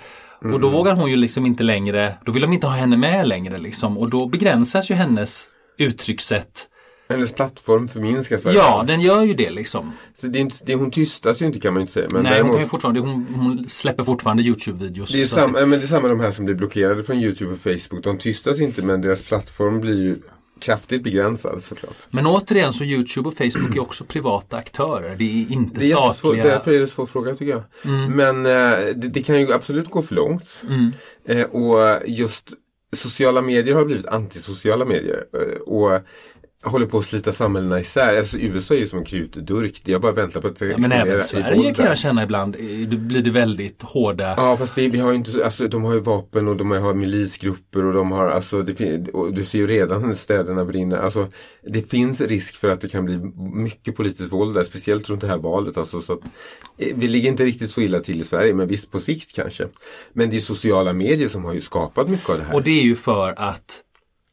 [0.53, 3.29] Och då vågar hon ju liksom inte längre, då vill de inte ha henne med
[3.29, 5.49] längre liksom och då begränsas ju hennes
[5.79, 6.69] uttryckssätt.
[7.09, 9.93] Hennes plattform förminskas varje Ja, den gör ju det liksom.
[10.15, 12.09] Så det är inte, det, hon tystas ju inte kan man ju inte säga.
[12.13, 15.13] Men Nej, hon, däremot, ju fortfarande, hon, hon släpper fortfarande Youtube-videos.
[15.13, 17.59] det, är samma, men det är samma de här som blir blockerade från Youtube och
[17.59, 18.05] Facebook.
[18.05, 20.17] De tystas inte men deras plattform blir ju
[20.63, 21.97] kraftigt begränsad såklart.
[22.11, 25.17] Men återigen så Youtube och Facebook är också privata aktörer.
[25.17, 26.45] Det är inte Det är statliga.
[26.45, 27.63] därför är det en svår fråga tycker jag.
[28.11, 30.63] Men eh, det, det kan ju absolut gå för långt.
[30.69, 30.91] Mm.
[31.25, 32.53] Eh, och just
[32.97, 35.25] sociala medier har blivit antisociala medier.
[35.35, 36.01] Eh, och
[36.63, 38.19] håller på att slita samhällena isär.
[38.19, 39.83] Alltså USA är ju som en krutdurk.
[39.85, 42.89] Jag bara väntar på att det Ja, men även Sverige kan jag känna ibland, eh,
[42.89, 44.35] det blir det väldigt hårda.
[44.37, 46.71] Ja fast vi, vi har ju inte, så- alltså de har ju vapen och de
[46.71, 48.73] har milisgrupper och de har, alltså det
[49.33, 51.29] du ser ju redan städerna brinner, alltså
[51.73, 53.19] det finns risk för att det kan bli
[53.55, 56.21] mycket politiskt våld där, speciellt runt det här valet alltså så att
[56.79, 59.67] eh, vi ligger inte riktigt så illa till i Sverige, men visst på sikt kanske.
[60.13, 62.55] Men det är sociala medier som har ju skapat mycket av det här.
[62.55, 63.81] Och det är ju för att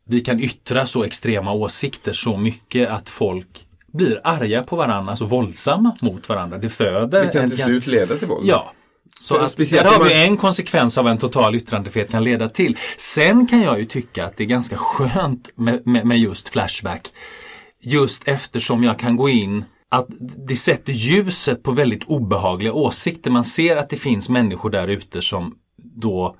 [0.09, 5.25] vi kan yttra så extrema åsikter så mycket att folk blir arga på varandra, alltså
[5.25, 6.57] våldsamma mot varandra.
[6.57, 8.47] Det föder det kan till slut leda till våld.
[8.47, 8.73] Ja.
[9.19, 12.77] Så att, där har vi en konsekvens av en total yttrandefrihet kan leda till.
[12.97, 17.07] Sen kan jag ju tycka att det är ganska skönt med, med, med just Flashback.
[17.81, 20.07] Just eftersom jag kan gå in att
[20.47, 23.31] det sätter ljuset på väldigt obehagliga åsikter.
[23.31, 26.35] Man ser att det finns människor där ute som då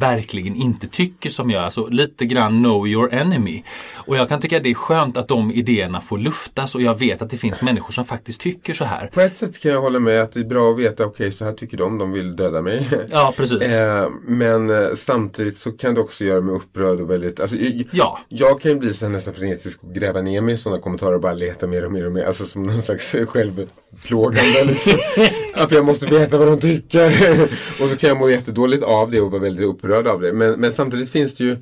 [0.00, 1.64] verkligen inte tycker som jag.
[1.64, 3.62] Alltså lite grann know your enemy.
[3.94, 6.98] Och jag kan tycka att det är skönt att de idéerna får luftas och jag
[6.98, 9.06] vet att det finns människor som faktiskt tycker så här.
[9.06, 11.44] På ett sätt kan jag hålla med att det är bra att veta, okej så
[11.44, 12.88] här tycker de, de vill döda mig.
[13.10, 13.62] Ja, precis.
[13.62, 17.84] Eh, men eh, samtidigt så kan det också göra mig upprörd och väldigt, alltså, jag,
[17.90, 18.18] Ja.
[18.28, 21.14] jag kan ju bli så här nästan frenetisk och gräva ner mig i sådana kommentarer
[21.14, 24.92] och bara leta mer och mer och mer, alltså som någon slags självplågande liksom.
[25.68, 27.42] för jag måste veta vad de tycker.
[27.82, 30.32] och så kan jag må jättedåligt av det och vara väldigt upprörd av det.
[30.32, 31.56] Men, men samtidigt finns det ju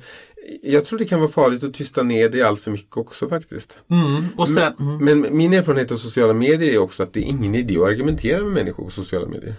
[0.61, 3.79] jag tror det kan vara farligt att tysta ner det allt för mycket också faktiskt.
[3.91, 4.25] Mm.
[4.37, 4.97] Och sen, mm.
[4.97, 8.43] Men min erfarenhet av sociala medier är också att det är ingen idé att argumentera
[8.43, 9.55] med människor på sociala medier.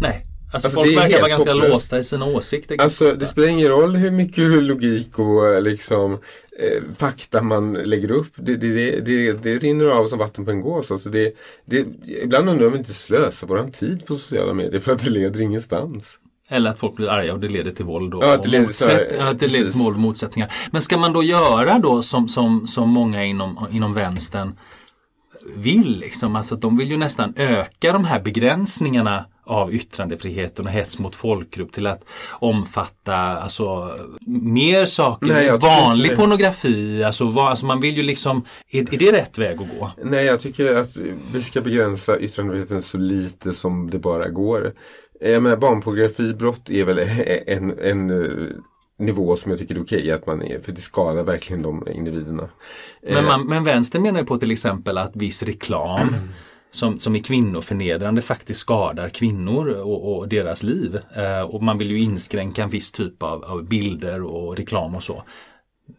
[0.00, 0.26] Nej.
[0.52, 1.72] Alltså, Alltså, folk det är verkar vara ganska hopplöst.
[1.72, 2.80] låsta i sina åsikter.
[2.80, 6.12] Alltså det spelar ingen roll hur mycket logik och eh, liksom
[6.58, 8.32] eh, fakta man lägger upp.
[8.36, 10.90] Det, det, det, det, det rinner av som vatten på en gås.
[10.90, 11.32] Alltså det,
[11.64, 11.86] det,
[12.22, 15.10] ibland undrar jag om vi inte slösar våran tid på sociala medier för att det
[15.10, 16.18] leder ingenstans.
[16.48, 18.66] Eller att folk blir arga och det leder till våld och, Ja, att det leder
[18.66, 19.80] motsätt- ja, att det leder till precis.
[19.86, 20.52] våld och motsättningar.
[20.70, 24.54] Men ska man då göra då som, som, som många inom, inom vänstern
[25.56, 30.72] vill, liksom, alltså att de vill ju nästan öka de här begränsningarna av yttrandefriheten och
[30.72, 33.94] hets mot folkgrupp till att omfatta alltså,
[34.26, 35.26] mer saker.
[35.26, 39.60] Nej, vanlig pornografi, alltså, vad, alltså man vill ju liksom, är, är det rätt väg
[39.62, 39.90] att gå?
[40.04, 40.96] Nej, jag tycker att
[41.32, 44.72] vi ska begränsa yttrandefriheten så lite som det bara går.
[45.20, 46.98] Eh, Jag menar, barnpornografibrott är väl
[47.46, 48.48] en, en eh,
[48.98, 52.48] nivå som jag tycker är okej att man är, för det skadar verkligen de individerna.
[53.02, 56.08] Men, Eh, man, men vänster menar ju på till exempel att viss reklam
[56.70, 60.98] som, som är kvinnoförnedrande faktiskt skadar kvinnor och, och deras liv.
[61.16, 65.02] Eh, och man vill ju inskränka en viss typ av, av bilder och reklam och
[65.02, 65.22] så.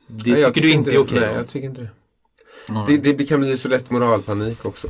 [0.08, 1.20] Det nej, jag tycker du inte är okej?
[1.20, 1.36] Nej, då?
[1.36, 1.90] jag tycker inte det.
[2.70, 3.02] Mm.
[3.04, 4.88] Det, det kan bli så lätt moralpanik också.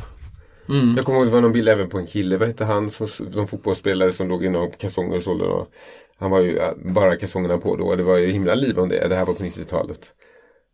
[0.69, 0.93] Mm.
[0.95, 3.07] Jag kommer ihåg det var någon bild även på en kille, vad hette han, som,
[3.32, 5.65] de fotbollsspelare som låg i några kalsonger och sålde.
[6.17, 9.07] Han var ju ja, bara kalsongerna på då, det var ju himla liv om det,
[9.07, 10.13] det här var på 90-talet.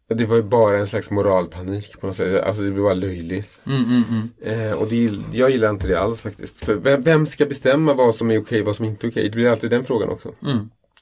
[0.07, 3.59] Det var ju bara en slags moralpanik på något sätt, alltså det var bara löjligt.
[3.65, 4.69] Mm, mm, mm.
[4.69, 6.65] Eh, och det, jag gillar inte det alls faktiskt.
[6.65, 9.23] För vem, vem ska bestämma vad som är okej och vad som inte är okej?
[9.23, 10.31] Det blir alltid den frågan också.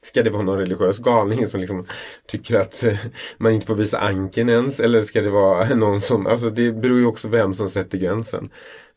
[0.03, 1.85] Ska det vara någon religiös galning som liksom
[2.27, 2.97] tycker att eh,
[3.37, 4.79] man inte får visa anken ens?
[4.79, 8.49] Eller ska det vara någon som, alltså det beror ju också vem som sätter gränsen.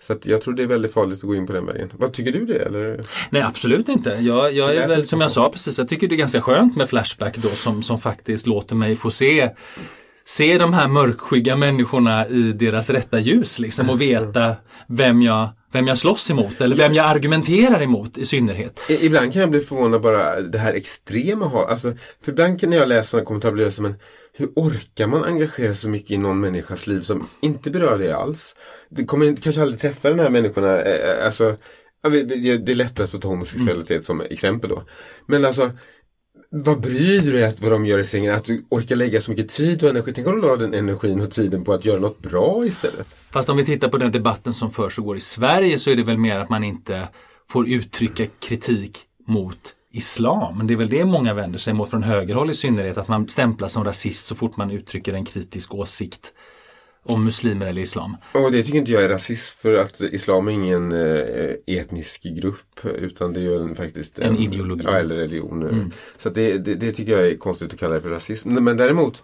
[0.02, 1.90] Så jag tror det är väldigt farligt att gå in på den vägen.
[1.92, 2.58] Vad tycker du det?
[2.58, 3.00] Eller?
[3.30, 4.10] Nej absolut inte.
[4.10, 6.88] Jag, jag är väl som jag sa precis, jag tycker det är ganska skönt med
[6.88, 9.50] Flashback då som, som faktiskt låter mig få se
[10.28, 15.86] Se de här mörkskygga människorna i deras rätta ljus liksom och veta vem jag, vem
[15.86, 18.80] jag slåss emot eller vem jag argumenterar emot i synnerhet.
[18.88, 22.88] Ibland kan jag bli förvånad bara det här extrema ha, alltså För ibland kan jag
[22.88, 23.94] läsa sådana kommentarer blir jag så men
[24.32, 28.12] hur orkar man engagera sig så mycket i någon människas liv som inte berör dig
[28.12, 28.56] alls?
[28.88, 31.56] Du kommer kanske aldrig träffa den här människorna, eh, eh, alltså
[32.02, 34.82] Det är lättast att ta homosexualitet som exempel då.
[35.26, 35.70] Men alltså
[36.64, 38.34] vad bryr du dig att vad de gör i sängen?
[38.34, 40.12] Att du orkar lägga så mycket tid och energi.
[40.12, 43.06] Tänk om du la den energin och tiden på att göra något bra istället.
[43.30, 45.96] Fast om vi tittar på den debatten som förs och går i Sverige så är
[45.96, 47.08] det väl mer att man inte
[47.48, 50.58] får uttrycka kritik mot islam.
[50.58, 52.98] Men det är väl det många vänder sig mot från högerhåll i synnerhet.
[52.98, 56.32] Att man stämplas som rasist så fort man uttrycker en kritisk åsikt
[57.06, 58.16] om muslimer eller islam.
[58.32, 62.84] Och det tycker inte jag är rasism för att islam är ingen eh, etnisk grupp
[62.84, 64.84] utan det är ju en, faktiskt En ideologi.
[64.84, 65.62] Ja, eller religion.
[65.62, 65.90] Mm.
[66.18, 68.48] Så det, det, det tycker jag är konstigt att kalla det för rasism.
[68.48, 69.22] Men däremot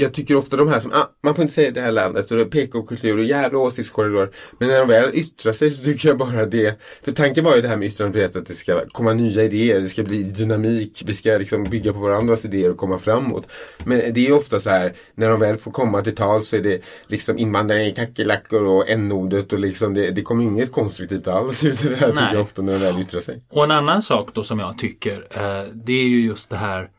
[0.00, 2.50] jag tycker ofta de här som, ah, man får inte säga det här landet och
[2.50, 4.30] PK-kultur och jävla åsiktskorridor.
[4.58, 6.80] Men när de väl yttrar sig så tycker jag bara det.
[7.02, 9.88] För tanken var ju det här med yttrandefrihet att det ska komma nya idéer, det
[9.88, 13.44] ska bli dynamik, vi ska liksom bygga på varandras idéer och komma framåt.
[13.84, 16.60] Men det är ofta så här, när de väl får komma till tal så är
[16.60, 21.64] det liksom invandrare i kackerlackor och n-ordet och liksom det, det kommer inget konstruktivt alls
[21.64, 22.32] ut det här tycker Nej.
[22.32, 23.40] jag ofta när de väl yttrar sig.
[23.48, 26.90] Och en annan sak då som jag tycker, eh, det är ju just det här,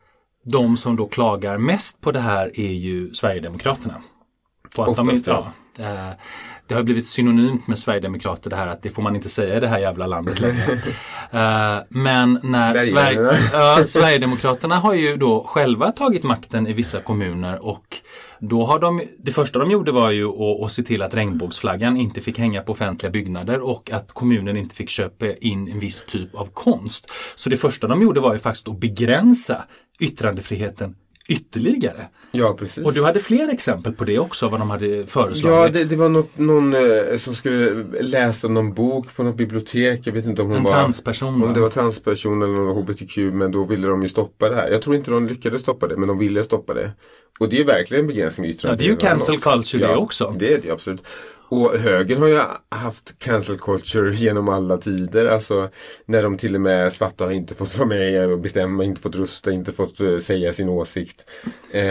[0.50, 3.94] de som då klagar mest på det här är ju Sverigedemokraterna.
[4.76, 6.08] På att de Oftast, inte, ja.
[6.08, 6.14] eh,
[6.66, 9.60] det har blivit synonymt med Sverigedemokrater det här att det får man inte säga i
[9.60, 10.80] det här jävla landet längre.
[11.30, 12.78] Eh, men när.
[12.78, 17.96] Sverige, ja, Sverigedemokraterna har ju då själva tagit makten i vissa kommuner och
[18.40, 21.96] då har de, det första de gjorde var ju att, att se till att regnbågsflaggan
[21.96, 26.04] inte fick hänga på offentliga byggnader och att kommunen inte fick köpa in en viss
[26.04, 27.10] typ av konst.
[27.34, 29.64] Så det första de gjorde var ju faktiskt att begränsa
[29.98, 30.94] yttrandefriheten
[31.28, 32.08] ytterligare.
[32.30, 32.84] Ja, precis.
[32.84, 35.74] Och du hade fler exempel på det också, vad de hade föreslagit.
[35.74, 40.00] Ja, det, det var något, någon eh, som skulle läsa någon bok på något bibliotek.
[40.04, 41.42] Jag vet inte om hon En var transperson?
[41.42, 43.16] Om det var transperson eller någon HBTQ.
[43.16, 44.70] Men då ville de ju stoppa det här.
[44.70, 46.90] Jag tror inte de lyckades stoppa det, men de ville stoppa det.
[47.40, 49.96] Och det är verkligen en begränsning i Ja, det är ju yttrandefriheten cancel culture det
[49.96, 50.34] också.
[50.38, 51.02] Det är det absolut.
[51.50, 55.26] Och högern har ju haft cancel culture genom alla tider.
[55.26, 55.70] Alltså
[56.06, 59.16] när de till och med svarta har inte fått vara med och bestämma, inte fått
[59.16, 61.30] rösta, inte fått eh, säga sin åsikt.
[61.72, 61.82] Eh,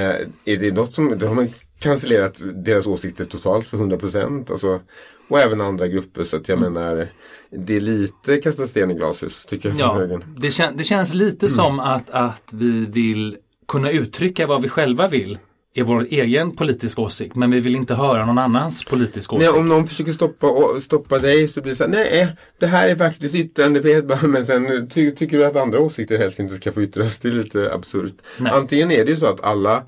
[0.45, 1.49] är det något som, då har man
[1.79, 4.51] cancellerat deras åsikter totalt för 100 procent.
[4.51, 4.79] Alltså,
[5.29, 6.23] och även andra grupper.
[6.23, 6.73] Så att jag Mm.
[6.73, 7.07] menar,
[7.49, 11.45] det är lite kasta sten i glashus tycker jag Ja, det, kän, det känns lite
[11.45, 11.55] Mm.
[11.55, 13.37] som att, att vi vill
[13.67, 15.37] kunna uttrycka vad vi själva vill
[15.77, 19.59] i vår egen politiska åsikt men vi vill inte höra någon annans politiska Nej, åsikt.
[19.59, 20.47] om någon försöker stoppa,
[20.81, 24.89] stoppa dig så blir det så här, nej det här är faktiskt yttrandefrihet men sen
[24.89, 27.19] ty, tycker du att andra åsikter helst inte ska få yttras.
[27.19, 28.13] Det är lite absurt.
[28.37, 28.51] Nej.
[28.55, 29.83] Antingen är det ju så att alla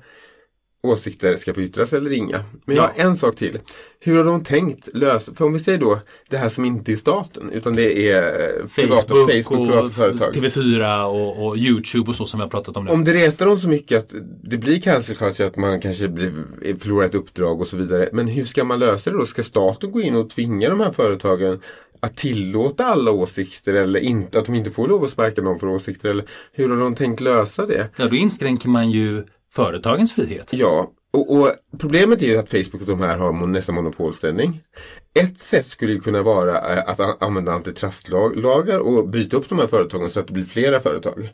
[0.82, 2.44] åsikter ska få yttras eller inga.
[2.64, 3.58] Men jag har en sak till.
[4.00, 6.96] Hur har de tänkt lösa, för om vi säger då det här som inte är
[6.96, 10.34] staten utan det är eh, privata, Facebook, Facebook privata och företag.
[10.34, 12.90] TV4 och, och Youtube och så som vi har pratat om nu.
[12.90, 16.32] Om det retar dem så mycket att det blir cancel culture, att man kanske blir,
[16.78, 18.08] förlorar ett uppdrag och så vidare.
[18.12, 19.26] Men hur ska man lösa det då?
[19.26, 21.60] Ska staten gå in och tvinga de här företagen
[22.00, 25.66] att tillåta alla åsikter eller inte, att de inte får lov att sparka någon för
[25.66, 26.08] åsikter?
[26.08, 27.88] Eller hur har de tänkt lösa det?
[27.96, 30.48] Ja, då inskränker man ju företagens frihet.
[30.52, 34.62] Ja, och, och problemet är ju att Facebook och de här har nästan monopolställning.
[35.20, 39.66] Ett sätt skulle ju kunna vara eh, att använda antitrustlagar och bryta upp de här
[39.66, 41.30] företagen så att det blir flera företag.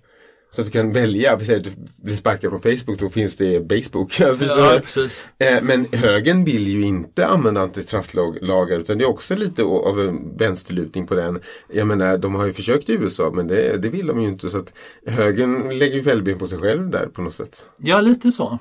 [0.57, 3.36] Så att du kan välja, vi säger att du blir sparkad från Facebook, då finns
[3.36, 4.20] det Facebook.
[4.40, 5.20] Ja, precis.
[5.38, 10.36] Eh, Men högern vill ju inte använda antitrustlagar utan det är också lite av en
[10.36, 11.40] vänsterlutning på den.
[11.72, 14.48] Jag menar, de har ju försökt i USA men det, det vill de ju inte
[14.48, 14.72] så att
[15.07, 17.64] högern lägger ju fällben på sig själv där på något sätt.
[17.76, 18.59] Ja, lite så.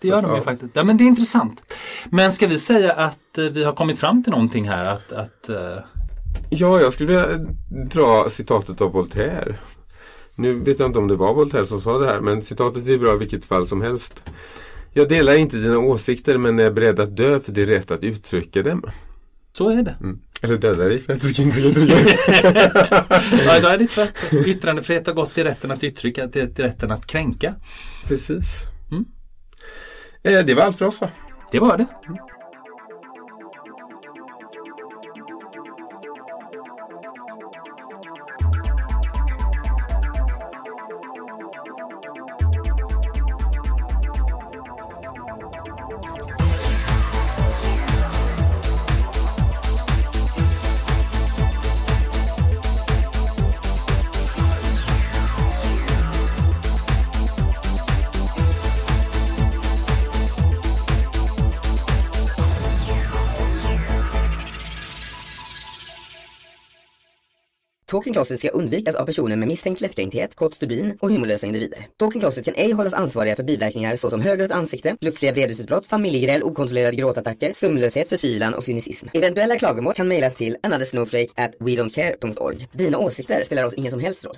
[0.00, 0.42] Det gör att, de ju ja.
[0.42, 0.76] faktiskt.
[0.76, 1.74] Ja, men det är intressant.
[2.10, 4.86] Men ska vi säga att eh, vi har kommit fram till någonting här?
[4.86, 5.78] Att, att, eh,
[6.50, 7.46] Ja, jag skulle vilja
[7.92, 9.56] dra citatet av Voltaire.
[10.34, 12.98] Nu vet jag inte om det var Voltaire som sa det här, men citatet är
[12.98, 14.30] bra i vilket fall som helst.
[14.92, 18.04] Jag delar inte dina åsikter men är beredd att dö för det är rätt att
[18.04, 18.90] uttrycka dem.
[19.52, 19.96] så är det.
[20.00, 20.18] Mm.
[20.42, 22.18] Eller döda dig för att du ska inte uttrycka dig.
[23.46, 24.38] Ja, då är det tvärtom.
[24.46, 27.54] Yttrandefrihet har gått till rätten att uttrycka, till, till rätten att kränka.
[28.04, 28.62] Precis.
[28.90, 29.04] Mm.
[30.22, 31.10] Eh, det var allt för oss va?
[31.52, 31.86] Det var det.
[67.92, 71.86] Talking Closet ska undvikas av personer med misstänkt lättkränkthet, kort stubin och humorlösa individer.
[71.96, 76.96] Talking Closet kan ej hållas ansvariga för biverkningar såsom högrött ansikte, plötsliga vredesutbrott, familjegräl, okontrollerade
[76.96, 79.08] gråtattacker, sömnlöshet, förkylan och cynism.
[79.14, 84.24] Eventuella klagomål kan mejlas till anothersnowflake at wedon'tcare.org Dina åsikter spelar oss ingen som helst
[84.24, 84.36] roll.